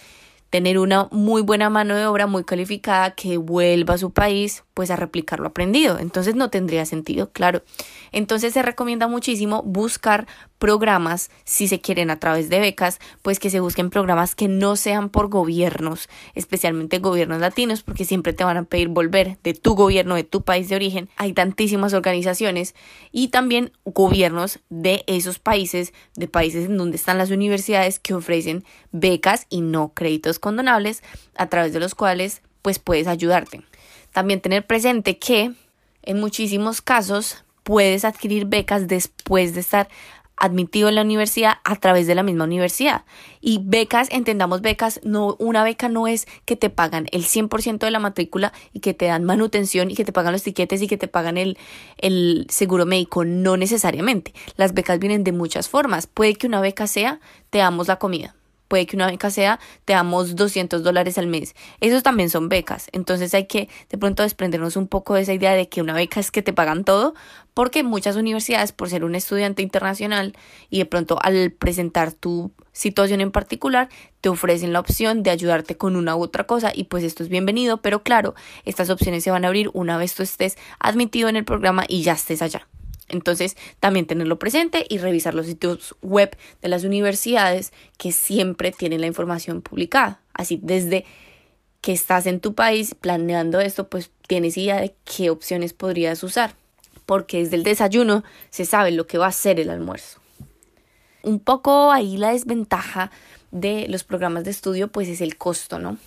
tener 0.49 0.79
una 0.79 1.07
muy 1.11 1.41
buena 1.41 1.69
mano 1.69 1.95
de 1.95 2.05
obra, 2.05 2.27
muy 2.27 2.43
calificada, 2.43 3.11
que 3.11 3.37
vuelva 3.37 3.93
a 3.93 3.97
su 3.97 4.11
país, 4.11 4.63
pues 4.73 4.89
a 4.91 4.95
replicar 4.95 5.39
lo 5.39 5.47
aprendido. 5.47 5.99
Entonces 5.99 6.35
no 6.35 6.49
tendría 6.49 6.85
sentido, 6.85 7.31
claro. 7.31 7.63
Entonces 8.11 8.53
se 8.53 8.61
recomienda 8.61 9.07
muchísimo 9.07 9.63
buscar 9.63 10.27
programas, 10.57 11.31
si 11.45 11.67
se 11.67 11.79
quieren 11.79 12.11
a 12.11 12.19
través 12.19 12.49
de 12.49 12.59
becas, 12.59 12.99
pues 13.21 13.39
que 13.39 13.49
se 13.49 13.61
busquen 13.61 13.89
programas 13.89 14.35
que 14.35 14.47
no 14.47 14.75
sean 14.75 15.09
por 15.09 15.29
gobiernos, 15.29 16.09
especialmente 16.35 16.99
gobiernos 16.99 17.39
latinos, 17.39 17.81
porque 17.81 18.05
siempre 18.05 18.33
te 18.33 18.43
van 18.43 18.57
a 18.57 18.63
pedir 18.63 18.89
volver 18.89 19.37
de 19.41 19.53
tu 19.53 19.75
gobierno, 19.75 20.15
de 20.15 20.25
tu 20.25 20.43
país 20.43 20.69
de 20.69 20.75
origen. 20.75 21.09
Hay 21.15 21.33
tantísimas 21.33 21.93
organizaciones 21.93 22.75
y 23.11 23.29
también 23.29 23.71
gobiernos 23.85 24.59
de 24.69 25.03
esos 25.07 25.39
países, 25.39 25.93
de 26.15 26.27
países 26.27 26.65
en 26.65 26.77
donde 26.77 26.97
están 26.97 27.17
las 27.17 27.31
universidades 27.31 27.99
que 27.99 28.13
ofrecen 28.13 28.65
becas 28.91 29.47
y 29.49 29.61
no 29.61 29.93
créditos 29.93 30.39
condonables, 30.39 31.03
a 31.35 31.47
través 31.47 31.73
de 31.73 31.79
los 31.79 31.95
cuales 31.95 32.41
pues 32.61 32.79
puedes 32.79 33.07
ayudarte. 33.07 33.63
También 34.11 34.41
tener 34.41 34.65
presente 34.65 35.17
que 35.17 35.53
en 36.01 36.19
muchísimos 36.19 36.81
casos 36.81 37.43
puedes 37.69 38.03
adquirir 38.03 38.47
becas 38.47 38.87
después 38.87 39.53
de 39.53 39.59
estar 39.59 39.89
admitido 40.37 40.89
en 40.89 40.95
la 40.95 41.03
universidad 41.03 41.57
a 41.63 41.75
través 41.75 42.07
de 42.07 42.15
la 42.15 42.23
misma 42.23 42.45
universidad. 42.45 43.03
Y 43.41 43.59
becas, 43.63 44.07
entendamos 44.09 44.61
becas, 44.61 44.99
no, 45.03 45.35
una 45.37 45.63
beca 45.63 45.87
no 45.87 46.07
es 46.07 46.27
que 46.45 46.55
te 46.55 46.71
pagan 46.71 47.05
el 47.11 47.25
100% 47.25 47.77
de 47.77 47.91
la 47.91 47.99
matrícula 47.99 48.53
y 48.73 48.79
que 48.79 48.95
te 48.95 49.05
dan 49.05 49.23
manutención 49.23 49.91
y 49.91 49.95
que 49.95 50.03
te 50.03 50.11
pagan 50.11 50.33
los 50.33 50.41
tiquetes 50.41 50.81
y 50.81 50.87
que 50.87 50.97
te 50.97 51.07
pagan 51.07 51.37
el, 51.37 51.59
el 51.99 52.47
seguro 52.49 52.87
médico, 52.87 53.23
no 53.23 53.55
necesariamente. 53.55 54.33
Las 54.55 54.73
becas 54.73 54.97
vienen 54.97 55.23
de 55.23 55.31
muchas 55.31 55.69
formas. 55.69 56.07
Puede 56.07 56.33
que 56.33 56.47
una 56.47 56.61
beca 56.61 56.87
sea, 56.87 57.19
te 57.51 57.59
damos 57.59 57.87
la 57.87 57.97
comida 57.97 58.35
puede 58.69 58.85
que 58.85 58.95
una 58.95 59.07
beca 59.07 59.29
sea, 59.29 59.59
te 59.83 59.91
damos 59.91 60.37
200 60.37 60.81
dólares 60.83 61.17
al 61.17 61.27
mes. 61.27 61.55
Esos 61.81 62.03
también 62.03 62.29
son 62.29 62.47
becas. 62.47 62.87
Entonces 62.93 63.33
hay 63.33 63.47
que 63.47 63.67
de 63.89 63.97
pronto 63.97 64.23
desprendernos 64.23 64.77
un 64.77 64.87
poco 64.87 65.15
de 65.15 65.21
esa 65.23 65.33
idea 65.33 65.53
de 65.53 65.67
que 65.67 65.81
una 65.81 65.93
beca 65.93 66.21
es 66.21 66.31
que 66.31 66.41
te 66.41 66.53
pagan 66.53 66.85
todo, 66.85 67.13
porque 67.53 67.83
muchas 67.83 68.15
universidades, 68.15 68.71
por 68.71 68.89
ser 68.89 69.03
un 69.03 69.15
estudiante 69.15 69.61
internacional 69.61 70.37
y 70.69 70.77
de 70.77 70.85
pronto 70.85 71.19
al 71.21 71.51
presentar 71.51 72.13
tu 72.13 72.51
situación 72.71 73.19
en 73.19 73.31
particular, 73.31 73.89
te 74.21 74.29
ofrecen 74.29 74.71
la 74.71 74.79
opción 74.79 75.23
de 75.23 75.31
ayudarte 75.31 75.75
con 75.75 75.97
una 75.97 76.15
u 76.15 76.21
otra 76.21 76.45
cosa 76.45 76.71
y 76.73 76.85
pues 76.85 77.03
esto 77.03 77.23
es 77.23 77.29
bienvenido, 77.29 77.81
pero 77.81 78.03
claro, 78.03 78.35
estas 78.63 78.89
opciones 78.89 79.23
se 79.23 79.31
van 79.31 79.43
a 79.43 79.47
abrir 79.47 79.69
una 79.73 79.97
vez 79.97 80.13
tú 80.15 80.23
estés 80.23 80.57
admitido 80.79 81.27
en 81.27 81.35
el 81.35 81.43
programa 81.43 81.83
y 81.87 82.03
ya 82.03 82.13
estés 82.13 82.41
allá. 82.41 82.67
Entonces, 83.09 83.57
también 83.79 84.05
tenerlo 84.05 84.39
presente 84.39 84.85
y 84.87 84.97
revisar 84.99 85.33
los 85.33 85.47
sitios 85.47 85.95
web 86.01 86.35
de 86.61 86.69
las 86.69 86.83
universidades 86.83 87.73
que 87.97 88.11
siempre 88.11 88.71
tienen 88.71 89.01
la 89.01 89.07
información 89.07 89.61
publicada. 89.61 90.21
Así, 90.33 90.59
desde 90.61 91.05
que 91.81 91.91
estás 91.93 92.25
en 92.25 92.39
tu 92.39 92.55
país 92.55 92.95
planeando 92.95 93.59
esto, 93.59 93.89
pues 93.89 94.11
tienes 94.27 94.57
idea 94.57 94.79
de 94.79 94.95
qué 95.03 95.29
opciones 95.29 95.73
podrías 95.73 96.23
usar, 96.23 96.53
porque 97.05 97.39
desde 97.39 97.55
el 97.55 97.63
desayuno 97.63 98.23
se 98.49 98.65
sabe 98.65 98.91
lo 98.91 99.07
que 99.07 99.17
va 99.17 99.27
a 99.27 99.31
ser 99.31 99.59
el 99.59 99.69
almuerzo. 99.69 100.19
Un 101.23 101.39
poco 101.39 101.91
ahí 101.91 102.17
la 102.17 102.31
desventaja 102.31 103.11
de 103.51 103.87
los 103.89 104.03
programas 104.03 104.43
de 104.43 104.51
estudio, 104.51 104.89
pues 104.89 105.07
es 105.07 105.21
el 105.21 105.37
costo, 105.37 105.79
¿no? 105.79 105.97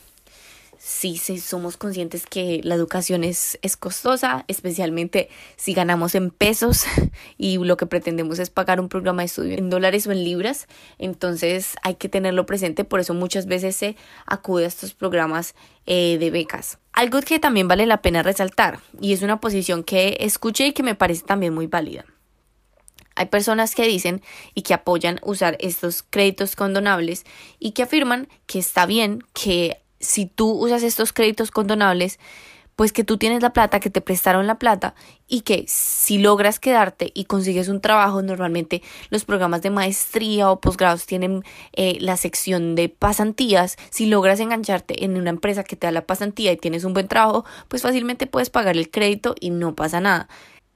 Sí, 0.82 1.16
sí 1.16 1.38
somos 1.38 1.76
conscientes 1.76 2.26
que 2.26 2.60
la 2.64 2.74
educación 2.74 3.22
es, 3.22 3.56
costosa, 3.78 4.44
especialmente 4.48 5.28
si 5.56 5.74
ganamos 5.74 6.16
en 6.16 6.30
pesos 6.30 6.84
y 7.38 7.58
lo 7.58 7.76
que 7.76 7.86
pretendemos 7.86 8.40
es 8.40 8.50
pagar 8.50 8.80
un 8.80 8.88
programa 8.88 9.22
de 9.22 9.26
estudio 9.26 9.56
en 9.56 9.70
dólares 9.70 10.06
o 10.06 10.12
en 10.12 10.24
libras. 10.24 10.66
Entonces 10.98 11.76
hay 11.82 11.94
que 11.94 12.08
tenerlo 12.08 12.46
presente, 12.46 12.84
por 12.84 12.98
eso 12.98 13.14
muchas 13.14 13.46
veces 13.46 13.76
se 13.76 13.96
acude 14.26 14.64
a 14.64 14.68
estos 14.68 14.92
programas 14.92 15.54
eh, 15.86 16.18
de 16.18 16.30
becas. 16.32 16.78
Algo 16.92 17.20
que 17.20 17.38
también 17.38 17.68
vale 17.68 17.86
la 17.86 18.02
pena 18.02 18.24
resaltar, 18.24 18.80
y 19.00 19.12
es 19.12 19.22
una 19.22 19.40
posición 19.40 19.84
que 19.84 20.16
escuché 20.20 20.66
y 20.66 20.72
que 20.72 20.82
me 20.82 20.96
parece 20.96 21.22
también 21.22 21.54
muy 21.54 21.68
válida. 21.68 22.04
Hay 23.14 23.26
personas 23.26 23.74
que 23.74 23.86
dicen 23.86 24.22
y 24.54 24.62
que 24.62 24.74
apoyan 24.74 25.20
usar 25.22 25.56
estos 25.60 26.02
créditos 26.02 26.56
condonables 26.56 27.24
y 27.58 27.72
que 27.72 27.82
afirman 27.82 28.26
que 28.46 28.58
está 28.58 28.86
bien 28.86 29.22
que 29.34 29.81
si 30.02 30.26
tú 30.26 30.50
usas 30.50 30.82
estos 30.82 31.14
créditos 31.14 31.50
condonables, 31.50 32.18
pues 32.76 32.92
que 32.92 33.04
tú 33.04 33.18
tienes 33.18 33.42
la 33.42 33.52
plata, 33.52 33.80
que 33.80 33.90
te 33.90 34.00
prestaron 34.00 34.46
la 34.46 34.58
plata 34.58 34.94
y 35.28 35.42
que 35.42 35.64
si 35.68 36.18
logras 36.18 36.58
quedarte 36.58 37.10
y 37.14 37.24
consigues 37.24 37.68
un 37.68 37.80
trabajo, 37.80 38.22
normalmente 38.22 38.82
los 39.10 39.24
programas 39.24 39.62
de 39.62 39.70
maestría 39.70 40.50
o 40.50 40.60
posgrados 40.60 41.06
tienen 41.06 41.44
eh, 41.74 41.98
la 42.00 42.16
sección 42.16 42.74
de 42.74 42.88
pasantías. 42.88 43.76
Si 43.90 44.06
logras 44.06 44.40
engancharte 44.40 45.04
en 45.04 45.16
una 45.16 45.30
empresa 45.30 45.64
que 45.64 45.76
te 45.76 45.86
da 45.86 45.92
la 45.92 46.06
pasantía 46.06 46.52
y 46.52 46.56
tienes 46.56 46.84
un 46.84 46.94
buen 46.94 47.08
trabajo, 47.08 47.44
pues 47.68 47.82
fácilmente 47.82 48.26
puedes 48.26 48.50
pagar 48.50 48.76
el 48.76 48.90
crédito 48.90 49.34
y 49.38 49.50
no 49.50 49.74
pasa 49.74 50.00
nada. 50.00 50.28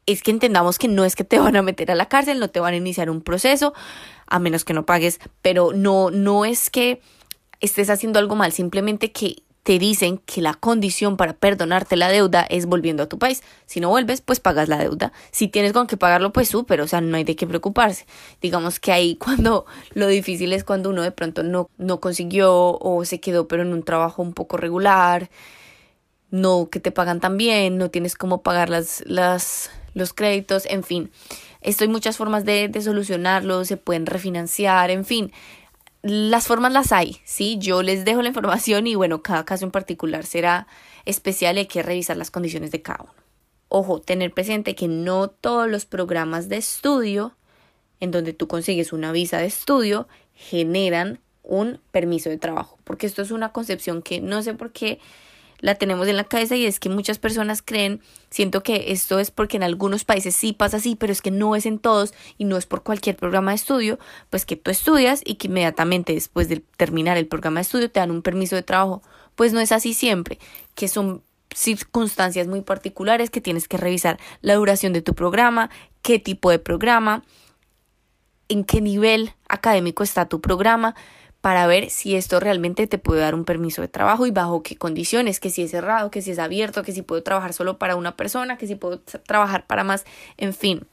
Es 0.04 0.22
que 0.22 0.30
entendamos 0.30 0.78
que 0.78 0.86
no 0.86 1.04
es 1.04 1.16
que 1.16 1.24
te 1.24 1.40
van 1.40 1.56
a 1.56 1.62
meter 1.62 1.90
a 1.90 1.96
la 1.96 2.06
cárcel, 2.06 2.38
no 2.38 2.48
te 2.48 2.60
van 2.60 2.74
a 2.74 2.76
iniciar 2.76 3.10
un 3.10 3.22
proceso, 3.22 3.74
a 4.28 4.38
menos 4.38 4.64
que 4.64 4.74
no 4.74 4.86
pagues, 4.86 5.18
pero 5.42 5.72
no, 5.72 6.10
no 6.12 6.44
es 6.44 6.70
que 6.70 7.00
estés 7.66 7.90
haciendo 7.90 8.18
algo 8.18 8.34
mal, 8.36 8.52
simplemente 8.52 9.12
que 9.12 9.42
te 9.66 9.80
dicen 9.80 10.18
que 10.18 10.40
la 10.42 10.54
condición 10.54 11.16
para 11.16 11.32
perdonarte 11.32 11.96
la 11.96 12.08
deuda 12.08 12.46
es 12.48 12.66
volviendo 12.66 13.02
a 13.02 13.08
tu 13.08 13.18
país. 13.18 13.42
Si 13.66 13.80
no 13.80 13.88
vuelves, 13.88 14.20
pues 14.20 14.38
pagas 14.38 14.68
la 14.68 14.78
deuda. 14.78 15.12
Si 15.32 15.48
tienes 15.48 15.72
con 15.72 15.88
qué 15.88 15.96
pagarlo, 15.96 16.32
pues 16.32 16.48
súper, 16.48 16.80
o 16.80 16.86
sea, 16.86 17.00
no 17.00 17.16
hay 17.16 17.24
de 17.24 17.34
qué 17.34 17.48
preocuparse. 17.48 18.06
Digamos 18.40 18.78
que 18.78 18.92
ahí 18.92 19.16
cuando 19.20 19.66
lo 19.92 20.06
difícil 20.06 20.52
es 20.52 20.62
cuando 20.62 20.88
uno 20.90 21.02
de 21.02 21.10
pronto 21.10 21.42
no, 21.42 21.68
no 21.78 21.98
consiguió 21.98 22.78
o 22.78 23.04
se 23.04 23.18
quedó 23.18 23.48
pero 23.48 23.62
en 23.62 23.72
un 23.72 23.82
trabajo 23.82 24.22
un 24.22 24.34
poco 24.34 24.56
regular, 24.56 25.30
no 26.30 26.68
que 26.70 26.78
te 26.78 26.92
pagan 26.92 27.18
tan 27.18 27.36
bien, 27.36 27.76
no 27.76 27.90
tienes 27.90 28.14
cómo 28.14 28.42
pagar 28.42 28.68
las, 28.68 29.02
las, 29.04 29.70
los 29.94 30.12
créditos, 30.12 30.64
en 30.66 30.84
fin. 30.84 31.10
Esto 31.60 31.82
hay 31.82 31.88
muchas 31.88 32.16
formas 32.16 32.44
de, 32.44 32.68
de 32.68 32.82
solucionarlo, 32.82 33.64
se 33.64 33.76
pueden 33.76 34.06
refinanciar, 34.06 34.92
en 34.92 35.04
fin 35.04 35.32
las 36.06 36.46
formas 36.46 36.72
las 36.72 36.92
hay, 36.92 37.18
¿sí? 37.24 37.58
Yo 37.58 37.82
les 37.82 38.04
dejo 38.04 38.22
la 38.22 38.28
información 38.28 38.86
y 38.86 38.94
bueno, 38.94 39.22
cada 39.22 39.44
caso 39.44 39.64
en 39.64 39.70
particular 39.70 40.24
será 40.24 40.66
especial 41.04 41.56
y 41.56 41.60
hay 41.60 41.66
que 41.66 41.82
revisar 41.82 42.16
las 42.16 42.30
condiciones 42.30 42.70
de 42.70 42.82
cada 42.82 43.02
uno. 43.02 43.14
Ojo, 43.68 44.00
tener 44.00 44.32
presente 44.32 44.74
que 44.74 44.86
no 44.86 45.28
todos 45.28 45.68
los 45.68 45.84
programas 45.84 46.48
de 46.48 46.58
estudio 46.58 47.36
en 47.98 48.12
donde 48.12 48.32
tú 48.32 48.46
consigues 48.46 48.92
una 48.92 49.10
visa 49.10 49.38
de 49.38 49.46
estudio 49.46 50.06
generan 50.34 51.20
un 51.42 51.80
permiso 51.90 52.28
de 52.28 52.38
trabajo, 52.38 52.78
porque 52.84 53.06
esto 53.06 53.22
es 53.22 53.30
una 53.30 53.52
concepción 53.52 54.02
que 54.02 54.20
no 54.20 54.42
sé 54.42 54.54
por 54.54 54.72
qué 54.72 55.00
la 55.60 55.74
tenemos 55.74 56.08
en 56.08 56.16
la 56.16 56.24
cabeza 56.24 56.56
y 56.56 56.66
es 56.66 56.80
que 56.80 56.88
muchas 56.88 57.18
personas 57.18 57.62
creen, 57.62 58.00
siento 58.30 58.62
que 58.62 58.92
esto 58.92 59.18
es 59.18 59.30
porque 59.30 59.56
en 59.56 59.62
algunos 59.62 60.04
países 60.04 60.34
sí 60.34 60.52
pasa 60.52 60.78
así, 60.78 60.96
pero 60.96 61.12
es 61.12 61.22
que 61.22 61.30
no 61.30 61.56
es 61.56 61.66
en 61.66 61.78
todos 61.78 62.14
y 62.38 62.44
no 62.44 62.56
es 62.56 62.66
por 62.66 62.82
cualquier 62.82 63.16
programa 63.16 63.52
de 63.52 63.56
estudio, 63.56 63.98
pues 64.30 64.44
que 64.44 64.56
tú 64.56 64.70
estudias 64.70 65.20
y 65.24 65.36
que 65.36 65.48
inmediatamente 65.48 66.12
después 66.12 66.48
de 66.48 66.62
terminar 66.76 67.16
el 67.16 67.26
programa 67.26 67.60
de 67.60 67.62
estudio 67.62 67.90
te 67.90 68.00
dan 68.00 68.10
un 68.10 68.22
permiso 68.22 68.56
de 68.56 68.62
trabajo. 68.62 69.02
Pues 69.34 69.52
no 69.52 69.60
es 69.60 69.72
así 69.72 69.92
siempre, 69.92 70.38
que 70.74 70.88
son 70.88 71.22
circunstancias 71.54 72.46
muy 72.46 72.60
particulares 72.60 73.30
que 73.30 73.40
tienes 73.40 73.68
que 73.68 73.76
revisar 73.76 74.18
la 74.40 74.54
duración 74.54 74.92
de 74.92 75.02
tu 75.02 75.14
programa, 75.14 75.70
qué 76.02 76.18
tipo 76.18 76.50
de 76.50 76.58
programa, 76.58 77.24
en 78.48 78.64
qué 78.64 78.80
nivel 78.80 79.32
académico 79.48 80.02
está 80.02 80.28
tu 80.28 80.40
programa, 80.40 80.94
para 81.46 81.68
ver 81.68 81.90
si 81.90 82.16
esto 82.16 82.40
realmente 82.40 82.88
te 82.88 82.98
puede 82.98 83.20
dar 83.20 83.36
un 83.36 83.44
permiso 83.44 83.80
de 83.80 83.86
trabajo 83.86 84.26
y 84.26 84.32
bajo 84.32 84.64
qué 84.64 84.74
condiciones, 84.74 85.38
que 85.38 85.48
si 85.48 85.62
es 85.62 85.70
cerrado, 85.70 86.10
que 86.10 86.20
si 86.20 86.32
es 86.32 86.40
abierto, 86.40 86.82
que 86.82 86.90
si 86.90 87.02
puedo 87.02 87.22
trabajar 87.22 87.52
solo 87.52 87.78
para 87.78 87.94
una 87.94 88.16
persona, 88.16 88.58
que 88.58 88.66
si 88.66 88.74
puedo 88.74 88.98
trabajar 88.98 89.64
para 89.64 89.84
más, 89.84 90.04
en 90.38 90.52
fin. 90.52 90.88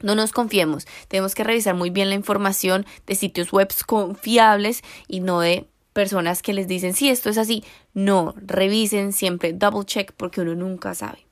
No 0.00 0.14
nos 0.14 0.32
confiemos, 0.32 0.86
tenemos 1.08 1.34
que 1.34 1.44
revisar 1.44 1.74
muy 1.74 1.90
bien 1.90 2.08
la 2.08 2.14
información 2.14 2.86
de 3.06 3.14
sitios 3.14 3.52
web 3.52 3.68
confiables 3.84 4.82
y 5.06 5.20
no 5.20 5.40
de 5.40 5.68
personas 5.92 6.40
que 6.40 6.54
les 6.54 6.66
dicen, 6.66 6.94
si 6.94 7.10
esto 7.10 7.28
es 7.28 7.36
así. 7.36 7.62
No, 7.92 8.34
revisen 8.38 9.12
siempre, 9.12 9.52
double 9.52 9.84
check 9.84 10.14
porque 10.16 10.40
uno 10.40 10.54
nunca 10.54 10.94
sabe. 10.94 11.23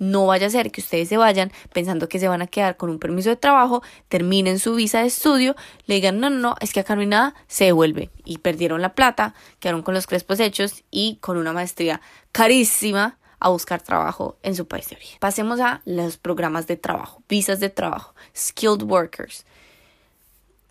No 0.00 0.26
vaya 0.26 0.46
a 0.46 0.50
ser 0.50 0.72
que 0.72 0.80
ustedes 0.80 1.10
se 1.10 1.18
vayan 1.18 1.52
pensando 1.74 2.08
que 2.08 2.18
se 2.18 2.26
van 2.26 2.40
a 2.40 2.46
quedar 2.46 2.78
con 2.78 2.88
un 2.88 2.98
permiso 2.98 3.28
de 3.28 3.36
trabajo, 3.36 3.82
terminen 4.08 4.58
su 4.58 4.74
visa 4.74 5.02
de 5.02 5.08
estudio, 5.08 5.54
le 5.84 5.96
digan, 5.96 6.18
no, 6.20 6.30
no, 6.30 6.38
no, 6.38 6.56
es 6.60 6.72
que 6.72 6.80
acá 6.80 6.94
no 6.94 7.02
hay 7.02 7.06
nada, 7.06 7.34
se 7.48 7.66
devuelve. 7.66 8.08
Y 8.24 8.38
perdieron 8.38 8.80
la 8.80 8.94
plata, 8.94 9.34
quedaron 9.60 9.82
con 9.82 9.92
los 9.92 10.06
crespos 10.06 10.40
hechos 10.40 10.84
y 10.90 11.18
con 11.20 11.36
una 11.36 11.52
maestría 11.52 12.00
carísima 12.32 13.18
a 13.40 13.50
buscar 13.50 13.82
trabajo 13.82 14.38
en 14.42 14.56
su 14.56 14.66
país 14.66 14.88
de 14.88 14.96
origen. 14.96 15.18
Pasemos 15.20 15.60
a 15.60 15.82
los 15.84 16.16
programas 16.16 16.66
de 16.66 16.78
trabajo, 16.78 17.22
visas 17.28 17.60
de 17.60 17.68
trabajo, 17.68 18.14
skilled 18.34 18.84
workers. 18.84 19.44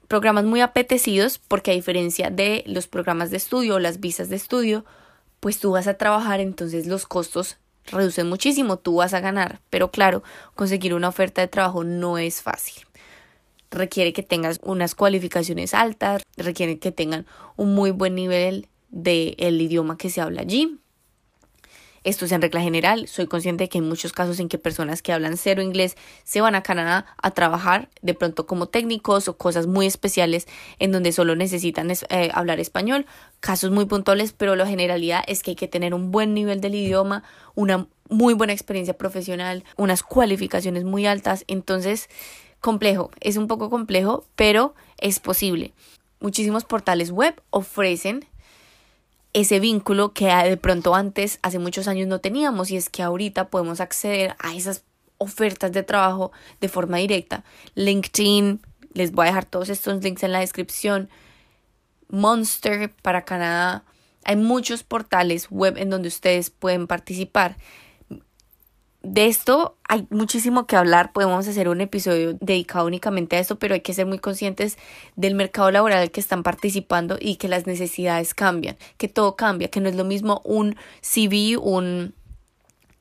Programas 0.07 0.45
muy 0.45 0.61
apetecidos 0.61 1.37
porque 1.37 1.69
a 1.69 1.75
diferencia 1.75 2.31
de 2.31 2.63
los 2.65 2.87
programas 2.87 3.29
de 3.29 3.37
estudio 3.37 3.75
o 3.75 3.79
las 3.79 3.99
visas 3.99 4.29
de 4.29 4.37
estudio, 4.37 4.85
pues 5.39 5.59
tú 5.59 5.69
vas 5.71 5.85
a 5.85 5.95
trabajar, 5.95 6.39
entonces 6.39 6.87
los 6.87 7.05
costos 7.05 7.57
reduce 7.91 8.23
muchísimo, 8.23 8.77
tú 8.77 8.95
vas 8.95 9.13
a 9.13 9.19
ganar, 9.19 9.61
pero 9.69 9.91
claro, 9.91 10.23
conseguir 10.55 10.93
una 10.93 11.09
oferta 11.09 11.41
de 11.41 11.47
trabajo 11.47 11.83
no 11.83 12.17
es 12.17 12.41
fácil. 12.41 12.83
Requiere 13.71 14.13
que 14.13 14.23
tengas 14.23 14.59
unas 14.63 14.95
cualificaciones 14.95 15.73
altas, 15.73 16.23
requiere 16.37 16.79
que 16.79 16.91
tengan 16.91 17.25
un 17.55 17.75
muy 17.75 17.91
buen 17.91 18.15
nivel 18.15 18.67
del 18.89 19.35
el 19.37 19.61
idioma 19.61 19.97
que 19.97 20.09
se 20.09 20.21
habla 20.21 20.41
allí. 20.41 20.79
Esto 22.03 22.25
es 22.25 22.31
en 22.31 22.41
regla 22.41 22.61
general. 22.61 23.07
Soy 23.07 23.27
consciente 23.27 23.65
de 23.65 23.69
que 23.69 23.79
hay 23.79 23.83
muchos 23.83 24.13
casos 24.13 24.39
en 24.39 24.49
que 24.49 24.57
personas 24.57 25.01
que 25.01 25.11
hablan 25.11 25.37
cero 25.37 25.61
inglés 25.61 25.95
se 26.23 26.41
van 26.41 26.55
a 26.55 26.63
Canadá 26.63 27.05
a 27.21 27.31
trabajar 27.31 27.89
de 28.01 28.13
pronto 28.13 28.45
como 28.45 28.67
técnicos 28.67 29.27
o 29.27 29.37
cosas 29.37 29.67
muy 29.67 29.85
especiales 29.85 30.47
en 30.79 30.91
donde 30.91 31.11
solo 31.11 31.35
necesitan 31.35 31.91
eh, 31.91 32.29
hablar 32.33 32.59
español. 32.59 33.05
Casos 33.39 33.71
muy 33.71 33.85
puntuales, 33.85 34.33
pero 34.33 34.55
la 34.55 34.67
generalidad 34.67 35.23
es 35.27 35.43
que 35.43 35.51
hay 35.51 35.55
que 35.55 35.67
tener 35.67 35.93
un 35.93 36.11
buen 36.11 36.33
nivel 36.33 36.61
del 36.61 36.75
idioma, 36.75 37.23
una 37.55 37.87
muy 38.09 38.33
buena 38.33 38.53
experiencia 38.53 38.97
profesional, 38.97 39.63
unas 39.77 40.03
cualificaciones 40.03 40.83
muy 40.83 41.05
altas. 41.05 41.45
Entonces, 41.47 42.09
complejo, 42.59 43.11
es 43.19 43.37
un 43.37 43.47
poco 43.47 43.69
complejo, 43.69 44.25
pero 44.35 44.73
es 44.97 45.19
posible. 45.19 45.73
Muchísimos 46.19 46.65
portales 46.65 47.11
web 47.11 47.41
ofrecen 47.49 48.25
ese 49.33 49.59
vínculo 49.59 50.13
que 50.13 50.25
de 50.27 50.57
pronto 50.57 50.95
antes, 50.95 51.39
hace 51.41 51.59
muchos 51.59 51.87
años 51.87 52.07
no 52.07 52.19
teníamos 52.19 52.71
y 52.71 52.77
es 52.77 52.89
que 52.89 53.03
ahorita 53.03 53.49
podemos 53.49 53.79
acceder 53.79 54.35
a 54.39 54.55
esas 54.55 54.83
ofertas 55.17 55.71
de 55.71 55.83
trabajo 55.83 56.31
de 56.61 56.69
forma 56.69 56.97
directa. 56.97 57.43
LinkedIn, 57.75 58.61
les 58.93 59.11
voy 59.11 59.25
a 59.25 59.29
dejar 59.29 59.45
todos 59.45 59.69
estos 59.69 60.03
links 60.03 60.23
en 60.23 60.31
la 60.31 60.39
descripción. 60.39 61.09
Monster 62.09 62.91
para 63.03 63.23
Canadá. 63.23 63.83
Hay 64.23 64.35
muchos 64.35 64.83
portales 64.83 65.47
web 65.49 65.77
en 65.77 65.89
donde 65.89 66.07
ustedes 66.07 66.49
pueden 66.49 66.87
participar 66.87 67.57
de 69.11 69.25
esto 69.25 69.75
hay 69.87 70.05
muchísimo 70.11 70.67
que 70.67 70.75
hablar, 70.75 71.11
podemos 71.13 71.47
hacer 71.47 71.67
un 71.67 71.81
episodio 71.81 72.35
dedicado 72.39 72.85
únicamente 72.85 73.35
a 73.35 73.39
esto, 73.39 73.57
pero 73.57 73.73
hay 73.73 73.81
que 73.81 73.95
ser 73.95 74.05
muy 74.05 74.19
conscientes 74.19 74.77
del 75.15 75.33
mercado 75.33 75.71
laboral 75.71 76.11
que 76.11 76.19
están 76.19 76.43
participando 76.43 77.17
y 77.19 77.37
que 77.37 77.47
las 77.47 77.65
necesidades 77.65 78.35
cambian, 78.35 78.77
que 78.97 79.07
todo 79.07 79.35
cambia, 79.35 79.69
que 79.69 79.81
no 79.81 79.89
es 79.89 79.95
lo 79.95 80.05
mismo 80.05 80.41
un 80.45 80.75
CV, 81.01 81.57
un, 81.57 82.13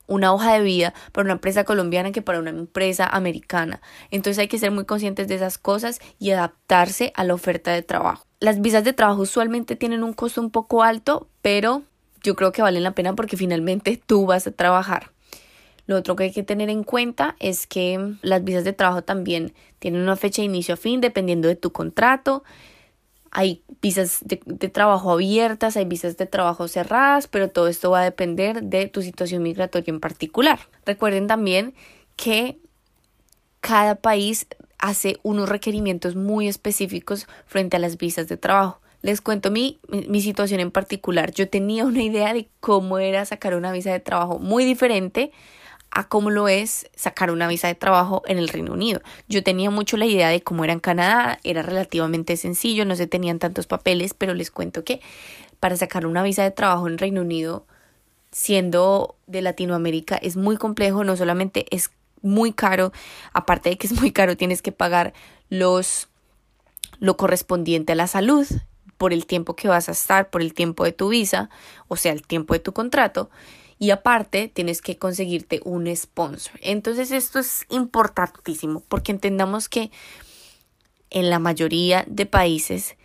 una 0.07 0.33
hoja 0.33 0.53
de 0.53 0.63
vida 0.63 0.95
para 1.11 1.25
una 1.25 1.33
empresa 1.33 1.63
colombiana 1.63 2.11
que 2.11 2.23
para 2.23 2.39
una 2.39 2.49
empresa 2.49 3.05
americana. 3.05 3.79
Entonces 4.09 4.39
hay 4.39 4.47
que 4.47 4.57
ser 4.57 4.71
muy 4.71 4.85
conscientes 4.85 5.27
de 5.27 5.35
esas 5.35 5.59
cosas 5.59 5.99
y 6.17 6.31
adaptarse 6.31 7.13
a 7.15 7.23
la 7.23 7.35
oferta 7.35 7.71
de 7.71 7.83
trabajo. 7.83 8.25
Las 8.39 8.61
visas 8.61 8.83
de 8.83 8.93
trabajo 8.93 9.21
usualmente 9.21 9.75
tienen 9.75 10.03
un 10.03 10.13
costo 10.13 10.41
un 10.41 10.49
poco 10.49 10.81
alto, 10.81 11.27
pero 11.43 11.83
yo 12.23 12.35
creo 12.35 12.51
que 12.51 12.63
valen 12.63 12.81
la 12.81 12.95
pena 12.95 13.13
porque 13.13 13.37
finalmente 13.37 14.01
tú 14.03 14.25
vas 14.25 14.47
a 14.47 14.51
trabajar. 14.51 15.11
Lo 15.89 15.95
otro 15.95 16.15
que 16.15 16.25
hay 16.25 16.31
que 16.31 16.43
tener 16.43 16.69
en 16.69 16.83
cuenta 16.83 17.35
es 17.39 17.65
que 17.65 18.13
las 18.21 18.43
visas 18.43 18.63
de 18.63 18.73
trabajo 18.73 19.01
también 19.01 19.55
tienen 19.79 20.03
una 20.03 20.15
fecha 20.15 20.43
de 20.43 20.45
inicio 20.45 20.75
a 20.75 20.77
fin 20.77 21.01
dependiendo 21.01 21.47
de 21.47 21.55
tu 21.55 21.71
contrato. 21.71 22.43
Hay 23.31 23.63
visas 23.81 24.19
de, 24.21 24.37
trabajo 24.69 25.11
abiertas, 25.11 25.77
hay 25.77 25.85
visas 25.85 26.15
de 26.15 26.27
trabajo 26.27 26.67
cerradas, 26.67 27.25
pero 27.25 27.49
todo 27.49 27.67
esto 27.67 27.89
va 27.89 28.01
a 28.01 28.03
depender 28.03 28.61
de 28.61 28.87
tu 28.87 29.01
situación 29.01 29.41
migratoria 29.41 29.91
en 29.91 29.99
particular. 29.99 30.59
Recuerden 30.85 31.25
también 31.25 31.73
que 32.15 32.59
cada 33.59 33.95
país 33.95 34.45
hace 34.77 35.17
unos 35.23 35.49
requerimientos 35.49 36.15
muy 36.15 36.47
específicos 36.47 37.27
frente 37.47 37.77
a 37.77 37.79
las 37.79 37.97
visas 37.97 38.27
de 38.27 38.37
trabajo. 38.37 38.79
Les 39.01 39.21
cuento 39.21 39.49
mi, 39.49 39.79
mi, 39.89 40.21
situación 40.21 40.59
en 40.59 40.69
particular. 40.69 41.31
Yo 41.31 41.49
tenía 41.49 41.83
una 41.83 42.03
idea 42.03 42.31
de 42.31 42.47
cómo 42.59 42.99
era 42.99 43.25
sacar 43.25 43.55
una 43.55 43.71
visa 43.71 43.91
de 43.91 43.99
trabajo 43.99 44.37
muy 44.37 44.65
diferente 44.65 45.31
a 45.91 46.07
cómo 46.07 46.29
lo 46.29 46.47
es 46.47 46.87
sacar 46.95 47.31
una 47.31 47.47
visa 47.47 47.67
de 47.67 47.75
trabajo 47.75 48.21
en 48.25 48.37
el 48.37 48.47
Reino 48.47 48.73
Unido. 48.73 49.01
Yo 49.27 49.43
tenía 49.43 49.69
mucho 49.69 49.97
la 49.97 50.05
idea 50.05 50.29
de 50.29 50.41
cómo 50.41 50.63
era 50.63 50.73
en 50.73 50.79
Canadá, 50.79 51.39
era 51.43 51.61
relativamente 51.61 52.37
sencillo, 52.37 52.85
no 52.85 52.95
se 52.95 53.07
tenían 53.07 53.39
tantos 53.39 53.67
papeles, 53.67 54.13
pero 54.13 54.33
les 54.33 54.51
cuento 54.51 54.83
que 54.83 55.01
para 55.59 55.75
sacar 55.75 56.05
una 56.05 56.23
visa 56.23 56.43
de 56.43 56.51
trabajo 56.51 56.87
en 56.87 56.97
Reino 56.97 57.21
Unido, 57.21 57.65
siendo 58.31 59.15
de 59.27 59.41
Latinoamérica, 59.41 60.15
es 60.17 60.37
muy 60.37 60.57
complejo, 60.57 61.03
no 61.03 61.17
solamente 61.17 61.65
es 61.71 61.91
muy 62.21 62.53
caro, 62.53 62.91
aparte 63.33 63.69
de 63.69 63.77
que 63.77 63.87
es 63.87 63.99
muy 63.99 64.11
caro, 64.11 64.37
tienes 64.37 64.61
que 64.61 64.71
pagar 64.71 65.13
los 65.49 66.07
lo 66.99 67.15
correspondiente 67.15 67.93
a 67.93 67.95
la 67.95 68.07
salud 68.07 68.45
por 68.97 69.13
el 69.13 69.25
tiempo 69.25 69.55
que 69.55 69.69
vas 69.69 69.87
a 69.87 69.93
estar, 69.93 70.29
por 70.29 70.41
el 70.41 70.53
tiempo 70.53 70.83
de 70.83 70.91
tu 70.91 71.09
visa, 71.09 71.49
o 71.87 71.95
sea, 71.95 72.11
el 72.11 72.23
tiempo 72.23 72.53
de 72.53 72.59
tu 72.59 72.73
contrato 72.73 73.29
y 73.79 73.91
aparte 73.91 74.49
tienes 74.49 74.81
que 74.81 74.97
conseguirte 74.97 75.61
un 75.63 75.93
sponsor. 75.95 76.59
Entonces 76.61 77.11
esto 77.11 77.39
es 77.39 77.65
importantísimo 77.69 78.83
porque 78.87 79.13
entendamos 79.13 79.69
que 79.69 79.89
en 81.09 81.29
la 81.29 81.39
mayoría 81.39 82.05
de 82.07 82.25
países 82.25 82.97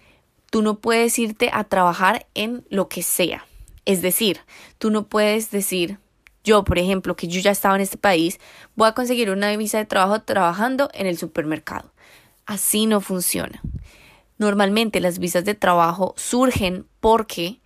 tú 0.51 0.63
no 0.63 0.81
puedes 0.81 1.19
irte 1.19 1.49
a 1.53 1.65
trabajar 1.65 2.27
en 2.35 2.67
lo 2.69 2.89
que 2.89 3.03
sea. 3.03 3.47
Es 3.85 4.03
decir, 4.03 4.41
tú 4.79 4.91
no 4.91 5.07
puedes 5.07 5.51
decir, 5.51 5.99
yo 6.43 6.65
por 6.65 6.79
ejemplo, 6.79 7.15
que 7.17 7.29
yo 7.29 7.41
ya 7.41 7.53
estaba 7.53 7.77
en 7.77 7.81
este 7.81 7.97
país, 7.97 8.41
voy 8.75 8.89
a 8.89 8.95
conseguir 8.95 9.31
una 9.31 9.57
visa 9.57 9.79
de 9.79 9.87
trabajo 9.87 10.23
trabajando 10.23 10.91
en 10.93 11.07
el 11.07 11.17
supermercado. 11.17 11.93
Así 12.47 12.87
no 12.87 13.01
funciona. 13.01 13.63
Normalmente 14.39 15.01
las 15.01 15.21
visas 15.21 15.45
de 15.45 15.55
trabajo 15.55 16.15
surgen 16.17 16.87
porque 17.01 17.61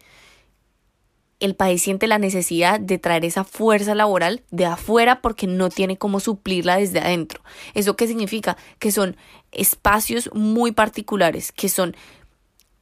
el 1.40 1.55
país 1.55 1.83
siente 1.83 2.07
la 2.07 2.18
necesidad 2.18 2.81
de 2.81 2.98
traer 2.98 3.24
esa 3.24 3.44
fuerza 3.44 3.94
laboral 3.94 4.42
de 4.51 4.66
afuera 4.66 5.20
porque 5.22 5.46
no 5.46 5.68
tiene 5.68 5.96
cómo 5.96 6.20
suplirla 6.20 6.79
desde 6.79 6.98
adentro. 6.98 7.42
¿Eso 7.74 7.96
qué 7.96 8.07
significa? 8.07 8.57
Que 8.79 8.90
son 8.90 9.16
espacios 9.53 10.31
muy 10.35 10.72
particulares, 10.72 11.53
que 11.53 11.68
son 11.68 11.96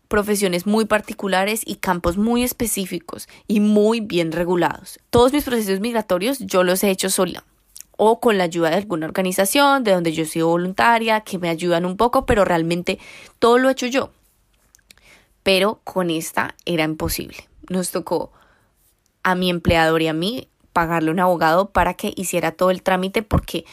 profesiones 0.08 0.66
muy 0.66 0.84
particulares 0.84 1.62
y 1.64 1.76
campos 1.76 2.16
muy 2.16 2.42
específicos 2.42 3.28
y 3.46 3.60
muy 3.60 4.00
bien 4.00 4.32
regulados. 4.32 5.00
Todos 5.10 5.32
mis 5.32 5.44
procesos 5.44 5.80
migratorios 5.80 6.38
yo 6.38 6.62
los 6.62 6.82
he 6.84 6.90
hecho 6.90 7.10
sola 7.10 7.44
o 7.96 8.20
con 8.20 8.38
la 8.38 8.44
ayuda 8.44 8.70
de 8.70 8.76
alguna 8.76 9.06
organización 9.06 9.82
de 9.84 9.92
donde 9.92 10.12
yo 10.12 10.24
soy 10.24 10.42
voluntaria, 10.42 11.22
que 11.22 11.38
me 11.38 11.48
ayudan 11.48 11.84
un 11.84 11.96
poco, 11.96 12.26
pero 12.26 12.44
realmente 12.44 12.98
todo 13.38 13.58
lo 13.58 13.68
he 13.68 13.72
hecho 13.72 13.86
yo. 13.86 14.10
Pero 15.42 15.80
con 15.84 16.10
esta 16.10 16.54
era 16.64 16.84
imposible. 16.84 17.48
Nos 17.68 17.90
tocó 17.90 18.32
a 19.26 19.34
mi 19.34 19.50
empleador 19.50 20.02
y 20.02 20.06
a 20.06 20.12
mí 20.12 20.48
pagarle 20.72 21.10
un 21.10 21.18
abogado 21.18 21.70
para 21.70 21.94
que 21.94 22.14
hiciera 22.14 22.52
todo 22.52 22.70
el 22.70 22.84
trámite 22.84 23.22
porque 23.22 23.64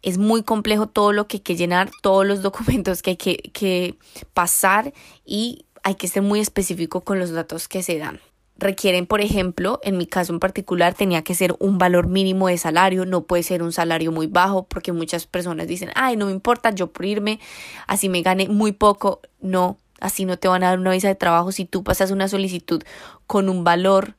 es 0.00 0.16
muy 0.16 0.42
complejo 0.42 0.86
todo 0.86 1.12
lo 1.12 1.28
que 1.28 1.36
hay 1.36 1.40
que 1.42 1.56
llenar, 1.56 1.90
todos 2.00 2.26
los 2.26 2.40
documentos 2.42 3.02
que 3.02 3.10
hay 3.10 3.16
que, 3.18 3.98
pasar 4.32 4.94
y 5.26 5.66
hay 5.82 5.96
que 5.96 6.08
ser 6.08 6.22
muy 6.22 6.40
específico 6.40 7.02
con 7.02 7.18
los 7.18 7.32
datos 7.32 7.68
que 7.68 7.82
se 7.82 7.98
dan. 7.98 8.18
Requieren, 8.56 9.04
por 9.04 9.20
ejemplo, 9.20 9.78
en 9.82 9.98
mi 9.98 10.06
caso 10.06 10.32
en 10.32 10.40
particular, 10.40 10.94
tenía 10.94 11.22
que 11.22 11.34
ser 11.34 11.54
un 11.58 11.76
valor 11.76 12.06
mínimo 12.06 12.48
de 12.48 12.56
salario, 12.56 13.04
no 13.04 13.24
puede 13.24 13.42
ser 13.42 13.62
un 13.62 13.72
salario 13.72 14.10
muy 14.10 14.26
bajo, 14.26 14.64
porque 14.64 14.92
muchas 14.92 15.26
personas 15.26 15.68
dicen, 15.68 15.90
ay, 15.96 16.16
no 16.16 16.26
me 16.26 16.32
importa, 16.32 16.70
yo 16.70 16.86
por 16.86 17.04
irme, 17.04 17.40
así 17.86 18.08
me 18.08 18.22
gane 18.22 18.48
muy 18.48 18.72
poco, 18.72 19.20
no, 19.42 19.76
así 20.00 20.24
no 20.24 20.38
te 20.38 20.48
van 20.48 20.64
a 20.64 20.68
dar 20.68 20.78
una 20.78 20.92
visa 20.92 21.08
de 21.08 21.14
trabajo. 21.14 21.52
Si 21.52 21.66
tú 21.66 21.84
pasas 21.84 22.10
una 22.10 22.26
solicitud 22.26 22.82
con 23.26 23.50
un 23.50 23.64
valor 23.64 24.14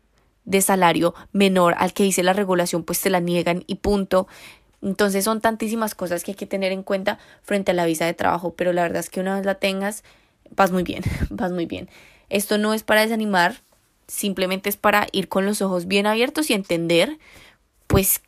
de 0.45 0.61
salario 0.61 1.13
menor 1.31 1.75
al 1.77 1.93
que 1.93 2.03
dice 2.03 2.23
la 2.23 2.33
regulación, 2.33 2.83
pues 2.83 3.01
te 3.01 3.09
la 3.09 3.19
niegan 3.19 3.63
y 3.67 3.75
punto. 3.75 4.27
Entonces 4.81 5.23
son 5.23 5.41
tantísimas 5.41 5.95
cosas 5.95 6.23
que 6.23 6.31
hay 6.31 6.35
que 6.35 6.45
tener 6.45 6.71
en 6.71 6.83
cuenta 6.83 7.17
frente 7.41 7.71
a 7.71 7.73
la 7.73 7.85
visa 7.85 8.05
de 8.05 8.13
trabajo, 8.13 8.53
pero 8.53 8.71
la 8.71 8.83
verdad 8.83 8.99
es 8.99 9.09
que 9.09 9.19
una 9.19 9.35
vez 9.35 9.45
la 9.45 9.55
tengas, 9.55 10.03
vas 10.55 10.71
muy 10.71 10.83
bien, 10.83 11.03
vas 11.29 11.51
muy 11.51 11.65
bien. 11.65 11.89
Esto 12.29 12.57
no 12.57 12.73
es 12.73 12.83
para 12.83 13.01
desanimar, 13.01 13.61
simplemente 14.07 14.69
es 14.69 14.77
para 14.77 15.07
ir 15.11 15.27
con 15.27 15.45
los 15.45 15.61
ojos 15.61 15.87
bien 15.87 16.05
abiertos 16.07 16.49
y 16.49 16.53
entender 16.53 17.17
pues 17.87 18.21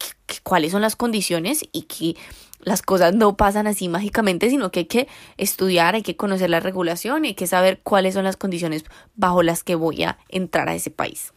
cuáles 0.44 0.72
son 0.72 0.82
las 0.82 0.96
condiciones 0.96 1.66
y 1.72 1.84
que 1.84 2.16
las 2.60 2.82
cosas 2.82 3.16
no 3.16 3.38
pasan 3.38 3.68
así 3.68 3.88
mágicamente, 3.88 4.50
sino 4.50 4.72
que 4.72 4.82
hay 4.82 4.86
que 4.86 5.08
estudiar, 5.38 5.96
hay 5.96 6.04
que 6.04 6.16
conocer 6.16 6.50
la 6.50 6.60
regulación, 6.60 7.24
hay 7.24 7.34
que 7.34 7.48
saber 7.48 7.80
cuáles 7.82 8.14
son 8.14 8.24
las 8.24 8.38
condiciones 8.38 8.86
bajo 9.16 9.44
las 9.44 9.64
que 9.64 9.76
voy 9.76 10.04
a 10.04 10.18
entrar 10.30 10.70
a 10.70 10.76
ese 10.76 10.92
país. 10.92 11.34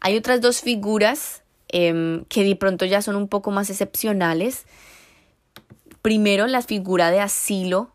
Hay 0.00 0.16
otras 0.16 0.40
dos 0.40 0.60
figuras 0.60 1.42
em, 1.68 2.24
que 2.24 2.42
de 2.42 2.56
pronto 2.56 2.84
ya 2.84 3.02
son 3.02 3.16
un 3.16 3.28
poco 3.28 3.50
más 3.50 3.70
excepcionales. 3.70 4.64
Primero, 6.02 6.46
la 6.46 6.62
figura 6.62 7.10
de 7.10 7.20
asilo, 7.20 7.92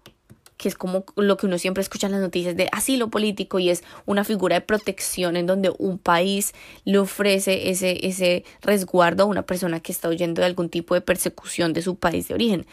que 0.57 0.69
es 0.69 0.75
como 0.75 1.03
lo 1.15 1.35
que 1.35 1.47
uno 1.47 1.57
siempre 1.57 1.81
escucha 1.81 2.07
en 2.07 2.13
las 2.13 2.21
noticias 2.21 2.55
de 2.55 2.69
asilo 2.71 3.09
político 3.09 3.59
y 3.59 3.69
es 3.69 3.83
una 4.05 4.23
figura 4.23 4.55
de 4.55 4.61
protección 4.61 5.35
en 5.35 5.47
donde 5.47 5.73
un 5.77 5.97
país 5.97 6.53
le 6.85 6.99
ofrece 6.99 7.69
ese, 7.69 8.07
ese 8.07 8.45
resguardo 8.61 9.23
a 9.23 9.25
una 9.25 9.41
persona 9.41 9.79
que 9.79 9.91
está 9.91 10.07
huyendo 10.07 10.41
de 10.41 10.45
algún 10.45 10.69
tipo 10.69 10.93
de 10.93 11.01
persecución 11.01 11.73
de 11.73 11.81
su 11.81 11.95
país 11.95 12.27
de 12.27 12.35
origen. 12.35 12.65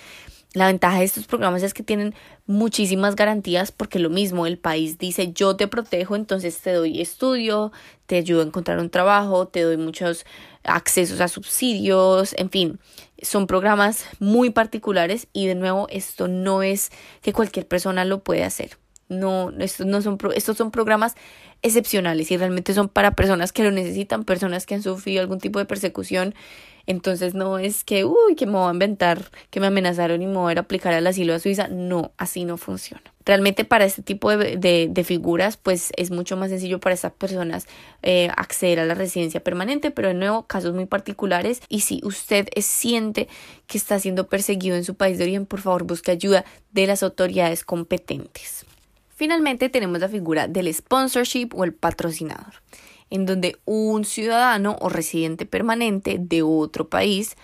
La 0.54 0.66
ventaja 0.66 0.98
de 0.98 1.04
estos 1.04 1.26
programas 1.26 1.62
es 1.62 1.72
que 1.72 1.82
tienen 1.82 2.14
muchísimas 2.46 3.16
garantías 3.16 3.72
porque 3.72 3.98
lo 3.98 4.10
mismo 4.10 4.46
el 4.46 4.58
país 4.58 4.98
dice 4.98 5.32
yo 5.32 5.56
te 5.56 5.66
protejo, 5.66 6.14
entonces 6.14 6.58
te 6.58 6.72
doy 6.72 7.00
estudio, 7.00 7.72
te 8.04 8.16
ayudo 8.16 8.42
a 8.42 8.44
encontrar 8.44 8.78
un 8.78 8.90
trabajo, 8.90 9.48
te 9.48 9.62
doy 9.62 9.78
muchos 9.78 10.26
accesos 10.62 11.22
a 11.22 11.28
subsidios, 11.28 12.34
en 12.36 12.50
fin, 12.50 12.80
son 13.22 13.46
programas 13.46 14.04
muy 14.18 14.50
particulares 14.50 15.26
y 15.32 15.46
de 15.46 15.54
nuevo 15.54 15.86
esto 15.88 16.28
no 16.28 16.62
es 16.62 16.90
que 17.22 17.32
cualquier 17.32 17.66
persona 17.66 18.04
lo 18.04 18.22
puede 18.22 18.44
hacer. 18.44 18.76
No, 19.08 19.52
estos 19.58 19.86
no 19.86 20.02
son, 20.02 20.18
estos 20.34 20.56
son 20.56 20.70
programas 20.70 21.14
excepcionales 21.62 22.30
y 22.30 22.36
realmente 22.36 22.74
son 22.74 22.88
para 22.88 23.12
personas 23.12 23.52
que 23.52 23.62
lo 23.62 23.70
necesitan, 23.70 24.24
personas 24.24 24.66
que 24.66 24.74
han 24.74 24.82
sufrido 24.82 25.20
algún 25.20 25.38
tipo 25.38 25.58
de 25.58 25.64
persecución. 25.64 26.34
Entonces 26.86 27.34
no 27.34 27.58
es 27.58 27.84
que, 27.84 28.04
uy, 28.04 28.34
que 28.36 28.46
me 28.46 28.52
voy 28.52 28.68
a 28.68 28.72
inventar, 28.72 29.30
que 29.50 29.60
me 29.60 29.66
amenazaron 29.66 30.22
y 30.22 30.26
me 30.26 30.36
voy 30.36 30.54
a 30.56 30.60
aplicar 30.60 30.94
al 30.94 31.06
asilo 31.06 31.34
a 31.34 31.38
Suiza. 31.38 31.68
No, 31.68 32.12
así 32.16 32.44
no 32.44 32.56
funciona. 32.56 33.02
Realmente 33.24 33.64
para 33.64 33.84
este 33.84 34.02
tipo 34.02 34.36
de, 34.36 34.88
de, 34.90 35.04
figuras, 35.04 35.56
pues 35.56 35.92
es 35.96 36.10
mucho 36.10 36.36
más 36.36 36.50
sencillo 36.50 36.80
para 36.80 36.94
estas 36.94 37.12
personas 37.12 37.68
eh, 38.02 38.30
acceder 38.36 38.80
a 38.80 38.84
la 38.84 38.94
residencia 38.94 39.42
permanente, 39.44 39.92
pero 39.92 40.08
de 40.08 40.14
nuevo, 40.14 40.46
casos 40.46 40.74
muy 40.74 40.86
particulares. 40.86 41.62
Y 41.68 41.80
si 41.80 42.00
usted 42.02 42.48
siente 42.60 43.28
que 43.68 43.78
está 43.78 44.00
siendo 44.00 44.26
perseguido 44.26 44.76
en 44.76 44.84
su 44.84 44.96
país 44.96 45.18
de 45.18 45.24
origen, 45.24 45.46
por 45.46 45.60
favor 45.60 45.84
busque 45.84 46.10
ayuda 46.10 46.44
de 46.72 46.86
las 46.88 47.04
autoridades 47.04 47.64
competentes. 47.64 48.66
Finalmente 49.14 49.68
tenemos 49.68 50.00
la 50.00 50.08
figura 50.08 50.48
del 50.48 50.72
sponsorship 50.74 51.50
o 51.54 51.62
el 51.62 51.72
patrocinador, 51.72 52.54
en 53.12 53.26
donde 53.26 53.60
un 53.66 54.06
ciudadano 54.06 54.76
o 54.80 54.88
residente 54.88 55.44
permanente 55.44 56.16
de 56.18 56.42
otro 56.42 56.88
país 56.88 57.36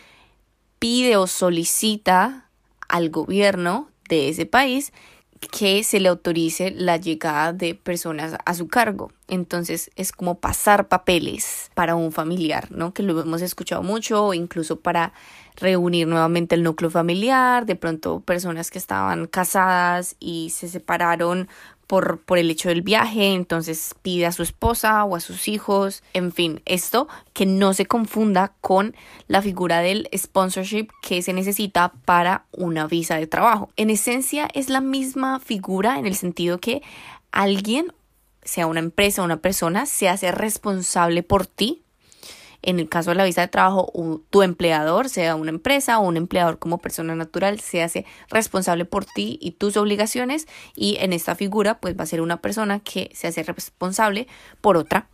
pide 0.79 1.19
o 1.19 1.27
solicita 1.27 2.49
al 2.89 3.11
gobierno 3.11 3.91
de 4.09 4.31
ese 4.31 4.47
país 4.47 4.95
que 5.53 5.85
se 5.85 6.01
le 6.01 6.09
autorice 6.09 6.71
la 6.71 6.97
llegada 6.97 7.53
de 7.53 7.75
personas 7.75 8.35
a 8.45 8.55
su 8.55 8.67
cargo. 8.67 9.13
Entonces 9.29 9.91
es 9.95 10.11
como 10.11 10.41
pasar 10.41 10.89
papeles 10.89 11.71
para 11.75 11.95
un 11.97 12.13
familiar, 12.13 12.73
¿no? 12.73 12.95
Que 12.95 13.03
lo 13.03 13.21
hemos 13.21 13.43
escuchado 13.43 13.83
mucho, 13.83 14.25
o 14.25 14.35
incluso 14.35 14.81
para 14.81 15.13
reunir 15.57 16.09
nuevamente 16.09 16.55
el 16.55 16.63
núcleo 16.63 16.91
familiar, 16.91 17.67
de 17.67 17.77
pronto 17.77 18.21
personas 18.21 18.71
que 18.71 18.79
estaban 18.79 19.27
casadas 19.27 20.17
y 20.19 20.51
se 20.51 20.67
separaron 20.69 21.47
por, 21.89 22.21
por 22.21 22.39
el 22.39 22.51
hecho 22.51 22.69
del 22.69 22.83
viaje, 22.83 23.33
entonces 23.35 23.95
pide 24.03 24.27
a 24.27 24.33
su 24.33 24.45
esposa 24.45 25.03
o 25.05 25.17
a 25.17 25.21
sus 25.21 25.49
hijos, 25.49 26.05
en 26.13 26.31
fin, 26.33 26.63
esto 26.67 27.09
que 27.33 27.47
no 27.47 27.75
se 27.75 27.87
confunda 27.87 28.53
con 28.61 28.95
la 29.27 29.43
figura 29.43 29.81
del 29.81 30.09
sponsorship 30.17 30.89
que 31.03 31.23
se 31.23 31.33
necesita 31.33 31.95
para 32.05 32.45
una 32.53 32.87
visa 32.87 33.17
de 33.17 33.27
trabajo. 33.27 33.71
En 33.77 33.91
esencia 33.91 34.49
es 34.55 34.69
la 34.69 34.83
misma 34.83 35.41
figura 35.41 35.99
en 35.99 36.07
el 36.07 36.15
sentido 36.15 36.59
que 36.59 36.83
alguien, 37.33 37.93
sea 38.43 38.67
una 38.67 38.81
empresa 38.81 39.23
o 39.23 39.25
una 39.25 39.39
persona, 39.39 39.87
se 39.87 40.09
hace 40.09 40.31
responsable 40.31 41.23
por 41.23 41.47
ti 41.47 41.83
en 42.63 42.81
el 42.81 42.89
caso 42.89 43.11
de 43.11 43.17
la 43.17 43.25
visa 43.25 43.43
de 43.43 43.49
trabajo, 43.49 43.93
tu 44.31 44.43
empleador, 44.43 45.09
sea 45.09 45.37
una 45.37 45.51
empresa 45.51 45.99
o 45.99 46.07
un 46.07 46.17
empleador 46.17 46.59
como 46.59 46.79
persona 46.79 47.15
natural, 47.15 47.61
se 47.61 47.83
hace 47.83 48.05
responsable 48.31 48.85
por 48.85 49.05
ti 49.05 49.39
y 49.41 49.53
tus 49.53 49.77
obligaciones 49.77 50.47
y 50.75 50.97
en 51.01 51.13
esta 51.13 51.35
figura 51.35 51.79
pues 51.81 51.99
va 51.99 52.03
a 52.05 52.07
ser 52.07 52.21
una 52.21 52.39
persona 52.39 52.81
que 52.81 53.11
se 53.15 53.29
hace 53.29 53.43
responsable 53.43 54.27
por 54.61 54.77
otra 54.77 55.07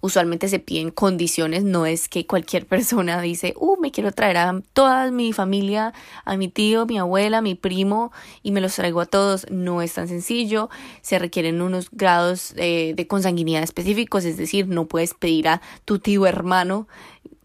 usualmente 0.00 0.48
se 0.48 0.58
piden 0.58 0.90
condiciones, 0.90 1.64
no 1.64 1.86
es 1.86 2.08
que 2.08 2.26
cualquier 2.26 2.66
persona 2.68 3.20
dice, 3.20 3.54
uh, 3.58 3.76
me 3.80 3.90
quiero 3.90 4.12
traer 4.12 4.36
a 4.38 4.60
toda 4.72 5.10
mi 5.10 5.32
familia, 5.32 5.92
a 6.24 6.36
mi 6.36 6.48
tío, 6.48 6.86
mi 6.86 6.98
abuela, 6.98 7.42
mi 7.42 7.54
primo 7.54 8.12
y 8.42 8.52
me 8.52 8.60
los 8.60 8.74
traigo 8.74 9.00
a 9.00 9.06
todos, 9.06 9.46
no 9.50 9.82
es 9.82 9.94
tan 9.94 10.08
sencillo, 10.08 10.70
se 11.02 11.18
requieren 11.18 11.62
unos 11.62 11.90
grados 11.90 12.54
eh, 12.56 12.94
de 12.96 13.06
consanguinidad 13.06 13.62
específicos, 13.62 14.24
es 14.24 14.36
decir, 14.36 14.68
no 14.68 14.86
puedes 14.86 15.14
pedir 15.14 15.48
a 15.48 15.62
tu 15.84 15.98
tío 15.98 16.26
hermano 16.26 16.86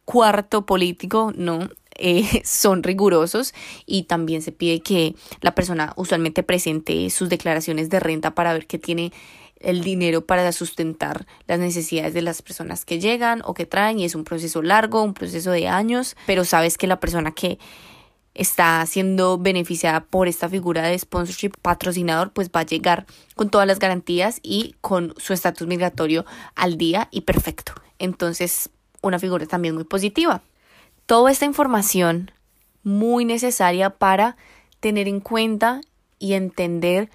cuarto 0.06 0.66
político, 0.66 1.32
no, 1.36 1.70
eh, 1.96 2.42
son 2.44 2.84
rigurosos 2.84 3.54
y 3.86 4.04
también 4.04 4.42
se 4.42 4.52
pide 4.52 4.82
que 4.82 5.16
la 5.42 5.56
persona 5.56 5.94
usualmente 5.96 6.44
presente 6.44 7.10
sus 7.10 7.30
declaraciones 7.30 7.90
de 7.90 8.00
renta 8.00 8.36
para 8.36 8.54
ver 8.54 8.68
que 8.68 8.80
tiene 8.80 9.12
el 9.64 9.84
dinero 9.84 10.26
para 10.26 10.52
sustentar 10.52 11.26
las 11.48 11.60
necesidades 11.60 12.14
de 12.14 12.22
las 12.22 12.42
personas 12.42 12.86
que 12.86 13.00
llegan 13.00 13.42
o 13.46 13.54
que 13.54 13.66
traen 13.66 14.00
y 14.00 14.06
es 14.06 14.16
un 14.16 14.24
proceso 14.24 14.62
largo, 14.62 15.04
un 15.04 15.14
proceso 15.14 15.52
de 15.52 15.68
años, 15.68 16.16
pero 16.26 16.46
sabes 16.46 16.78
que 16.78 16.88
la 16.88 17.00
persona 17.00 17.32
que 17.32 17.60
está 18.34 18.86
siendo 18.86 19.38
beneficiada 19.38 20.06
por 20.06 20.28
esta 20.28 20.48
figura 20.48 20.84
de 20.84 20.98
sponsorship 20.98 21.52
patrocinador 21.62 22.32
pues 22.32 22.50
va 22.50 22.62
a 22.62 22.66
llegar 22.66 23.06
con 23.36 23.50
todas 23.50 23.68
las 23.68 23.80
garantías 23.80 24.40
y 24.42 24.76
con 24.82 25.14
su 25.18 25.34
estatus 25.34 25.68
migratorio 25.68 26.26
al 26.56 26.78
día 26.78 27.08
y 27.12 27.22
perfecto. 27.22 27.74
Entonces, 28.00 28.70
una 29.02 29.20
figura 29.20 29.46
también 29.46 29.76
muy 29.76 29.84
positiva. 29.84 30.42
Toda 31.06 31.32
esta 31.32 31.46
información 31.46 32.32
muy 32.84 33.26
necesaria 33.26 33.90
para 33.92 34.38
tener 34.80 35.08
en 35.08 35.20
cuenta 35.20 35.82
y 36.20 36.34
entender 36.34 37.10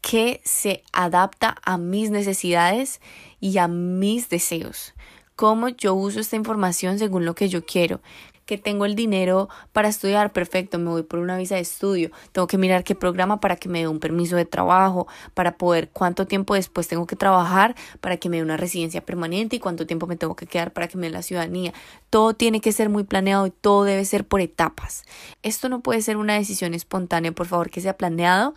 que 0.00 0.40
se 0.44 0.82
adapta 0.92 1.56
a 1.62 1.78
mis 1.78 2.10
necesidades 2.10 3.00
y 3.40 3.58
a 3.58 3.68
mis 3.68 4.28
deseos. 4.28 4.94
Cómo 5.36 5.68
yo 5.68 5.94
uso 5.94 6.20
esta 6.20 6.36
información 6.36 6.98
según 6.98 7.24
lo 7.24 7.34
que 7.34 7.48
yo 7.48 7.64
quiero. 7.64 8.00
Que 8.44 8.58
tengo 8.58 8.84
el 8.84 8.96
dinero 8.96 9.48
para 9.72 9.88
estudiar, 9.88 10.32
perfecto, 10.32 10.78
me 10.78 10.90
voy 10.90 11.04
por 11.04 11.20
una 11.20 11.36
visa 11.38 11.54
de 11.54 11.60
estudio. 11.60 12.10
Tengo 12.32 12.48
que 12.48 12.58
mirar 12.58 12.82
qué 12.82 12.96
programa 12.96 13.38
para 13.38 13.54
que 13.54 13.68
me 13.68 13.78
dé 13.78 13.86
un 13.86 14.00
permiso 14.00 14.34
de 14.34 14.44
trabajo, 14.44 15.06
para 15.34 15.56
poder 15.56 15.88
cuánto 15.90 16.26
tiempo 16.26 16.54
después 16.54 16.88
tengo 16.88 17.06
que 17.06 17.14
trabajar 17.14 17.76
para 18.00 18.16
que 18.16 18.28
me 18.28 18.38
dé 18.38 18.42
una 18.42 18.56
residencia 18.56 19.06
permanente 19.06 19.56
y 19.56 19.60
cuánto 19.60 19.86
tiempo 19.86 20.08
me 20.08 20.16
tengo 20.16 20.34
que 20.34 20.46
quedar 20.46 20.72
para 20.72 20.88
que 20.88 20.98
me 20.98 21.06
dé 21.06 21.12
la 21.12 21.22
ciudadanía. 21.22 21.72
Todo 22.10 22.34
tiene 22.34 22.60
que 22.60 22.72
ser 22.72 22.88
muy 22.88 23.04
planeado 23.04 23.46
y 23.46 23.50
todo 23.50 23.84
debe 23.84 24.04
ser 24.04 24.26
por 24.26 24.40
etapas. 24.40 25.04
Esto 25.42 25.68
no 25.68 25.80
puede 25.80 26.02
ser 26.02 26.16
una 26.16 26.34
decisión 26.34 26.74
espontánea, 26.74 27.30
por 27.30 27.46
favor, 27.46 27.70
que 27.70 27.80
sea 27.80 27.96
planeado 27.96 28.54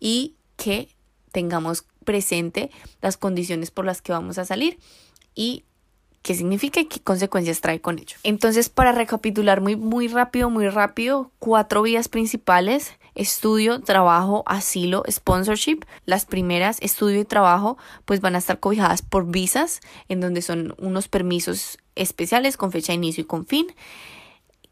y 0.00 0.36
que 0.56 0.88
tengamos 1.32 1.84
presente 2.04 2.70
las 3.02 3.16
condiciones 3.16 3.70
por 3.70 3.84
las 3.84 4.02
que 4.02 4.12
vamos 4.12 4.38
a 4.38 4.44
salir 4.44 4.78
y 5.34 5.64
qué 6.22 6.34
significa 6.34 6.80
y 6.80 6.86
qué 6.86 7.00
consecuencias 7.00 7.60
trae 7.60 7.80
con 7.80 7.98
ello. 7.98 8.16
Entonces, 8.22 8.68
para 8.68 8.92
recapitular 8.92 9.60
muy, 9.60 9.76
muy 9.76 10.08
rápido, 10.08 10.48
muy 10.48 10.68
rápido, 10.68 11.30
cuatro 11.38 11.82
vías 11.82 12.08
principales, 12.08 12.92
estudio, 13.14 13.80
trabajo, 13.80 14.42
asilo, 14.46 15.02
sponsorship. 15.10 15.80
Las 16.06 16.24
primeras, 16.24 16.78
estudio 16.80 17.20
y 17.20 17.24
trabajo, 17.24 17.76
pues 18.06 18.20
van 18.20 18.36
a 18.36 18.38
estar 18.38 18.58
cobijadas 18.58 19.02
por 19.02 19.26
visas, 19.26 19.80
en 20.08 20.20
donde 20.20 20.40
son 20.40 20.74
unos 20.78 21.08
permisos 21.08 21.78
especiales 21.94 22.56
con 22.56 22.72
fecha 22.72 22.92
de 22.92 22.96
inicio 22.96 23.22
y 23.22 23.26
con 23.26 23.46
fin 23.46 23.66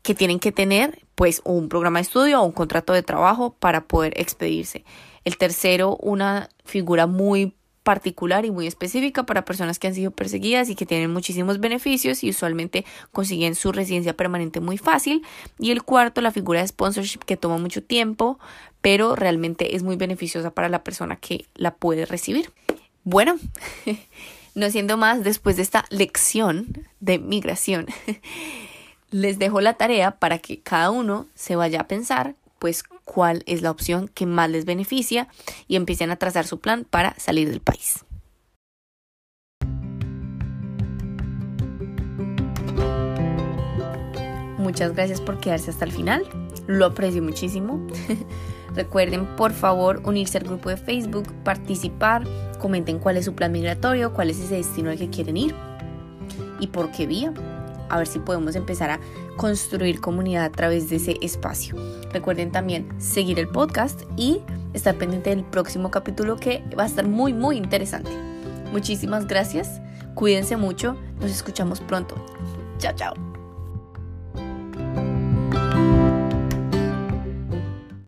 que 0.03 0.15
tienen 0.15 0.41
que 0.41 0.53
tener 0.53 1.01
pues 1.15 1.41
un 1.45 1.69
programa 1.69 1.99
de 1.99 2.05
estudio 2.05 2.41
o 2.41 2.45
un 2.45 2.53
contrato 2.53 2.93
de 2.93 3.03
trabajo 3.03 3.55
para 3.59 3.85
poder 3.85 4.19
expedirse. 4.19 4.85
El 5.25 5.37
tercero, 5.37 5.97
una 5.97 6.49
figura 6.65 7.07
muy 7.07 7.55
particular 7.83 8.45
y 8.45 8.51
muy 8.51 8.67
específica 8.67 9.25
para 9.25 9.45
personas 9.45 9.79
que 9.79 9.89
han 9.89 9.95
sido 9.95 10.11
perseguidas 10.11 10.69
y 10.69 10.75
que 10.75 10.87
tienen 10.87 11.13
muchísimos 11.13 11.61
beneficios 11.61 12.23
y 12.23 12.31
usualmente 12.31 12.85
consiguen 13.11 13.55
su 13.55 13.73
residencia 13.73 14.17
permanente 14.17 14.61
muy 14.61 14.79
fácil. 14.79 15.23
Y 15.59 15.71
el 15.73 15.83
cuarto, 15.83 16.21
la 16.21 16.31
figura 16.31 16.61
de 16.61 16.69
sponsorship 16.69 17.21
que 17.21 17.37
toma 17.37 17.59
mucho 17.59 17.83
tiempo, 17.83 18.39
pero 18.81 19.17
realmente 19.17 19.75
es 19.75 19.83
muy 19.83 19.97
beneficiosa 19.97 20.51
para 20.51 20.69
la 20.69 20.85
persona 20.85 21.17
que 21.17 21.47
la 21.55 21.75
puede 21.75 22.07
recibir. 22.07 22.53
Bueno, 23.05 23.37
no 24.55 24.71
siendo 24.71 24.97
más, 24.97 25.25
después 25.25 25.57
de 25.57 25.63
esta 25.63 25.85
lección 25.91 26.87
de 27.01 27.19
migración, 27.19 27.87
les 29.11 29.39
dejo 29.39 29.61
la 29.61 29.75
tarea 29.75 30.13
para 30.13 30.39
que 30.39 30.61
cada 30.61 30.91
uno 30.91 31.27
se 31.35 31.57
vaya 31.57 31.81
a 31.81 31.89
pensar 31.89 32.35
pues 32.59 32.85
cuál 33.13 33.43
es 33.47 33.61
la 33.61 33.71
opción 33.71 34.09
que 34.09 34.25
más 34.25 34.49
les 34.49 34.65
beneficia 34.65 35.29
y 35.69 35.77
empiecen 35.77 36.11
a 36.11 36.17
trazar 36.17 36.47
su 36.47 36.61
plan 36.61 36.87
para 36.89 37.15
salir 37.19 37.51
del 37.51 37.61
país. 37.61 38.05
Muchas 44.57 44.95
gracias 44.95 45.21
por 45.21 45.41
quedarse 45.41 45.71
hasta 45.71 45.85
el 45.85 45.93
final. 45.93 46.25
Lo 46.67 46.87
aprecio 46.87 47.23
muchísimo. 47.23 47.87
Recuerden, 48.75 49.27
por 49.37 49.53
favor, 49.53 50.01
unirse 50.07 50.39
al 50.39 50.45
grupo 50.45 50.71
de 50.71 50.79
Facebook, 50.79 51.31
participar, 51.45 52.25
comenten 52.59 52.99
cuál 52.99 53.19
es 53.19 53.27
su 53.27 53.35
plan 53.35 53.53
migratorio, 53.53 54.15
cuál 54.15 54.31
es 54.31 54.39
ese 54.39 54.55
destino 54.55 54.91
al 54.91 54.97
que 54.97 55.11
quieren 55.11 55.37
ir 55.37 55.55
y 56.61 56.69
por 56.69 56.91
qué 56.93 57.07
vía 57.07 57.35
a 57.93 57.99
ver 57.99 58.07
si 58.07 58.19
podemos 58.19 58.57
empezar 58.57 58.91
a 58.91 59.01
construir 59.37 60.01
comunidad 60.01 60.45
a 60.45 60.51
través 60.51 60.89
de 60.89 60.97
ese 60.97 61.19
espacio. 61.21 61.77
Recuerden 62.13 62.51
también 62.51 62.89
seguir 62.99 63.39
el 63.39 63.49
podcast 63.49 64.03
y 64.17 64.41
estar 64.73 64.97
pendiente 64.97 65.31
del 65.31 65.45
próximo 65.45 65.91
capítulo 65.91 66.37
que 66.37 66.65
va 66.77 66.85
a 66.85 66.87
estar 66.87 67.07
muy, 67.07 67.35
muy 67.35 67.59
interesante. 67.59 68.11
Muchísimas 68.73 69.27
gracias, 69.27 69.81
cuídense 70.15 70.57
mucho, 70.57 70.97
nos 71.21 71.31
escuchamos 71.31 71.81
pronto. 71.81 72.15
Chao, 72.79 72.95
chao. 72.97 73.32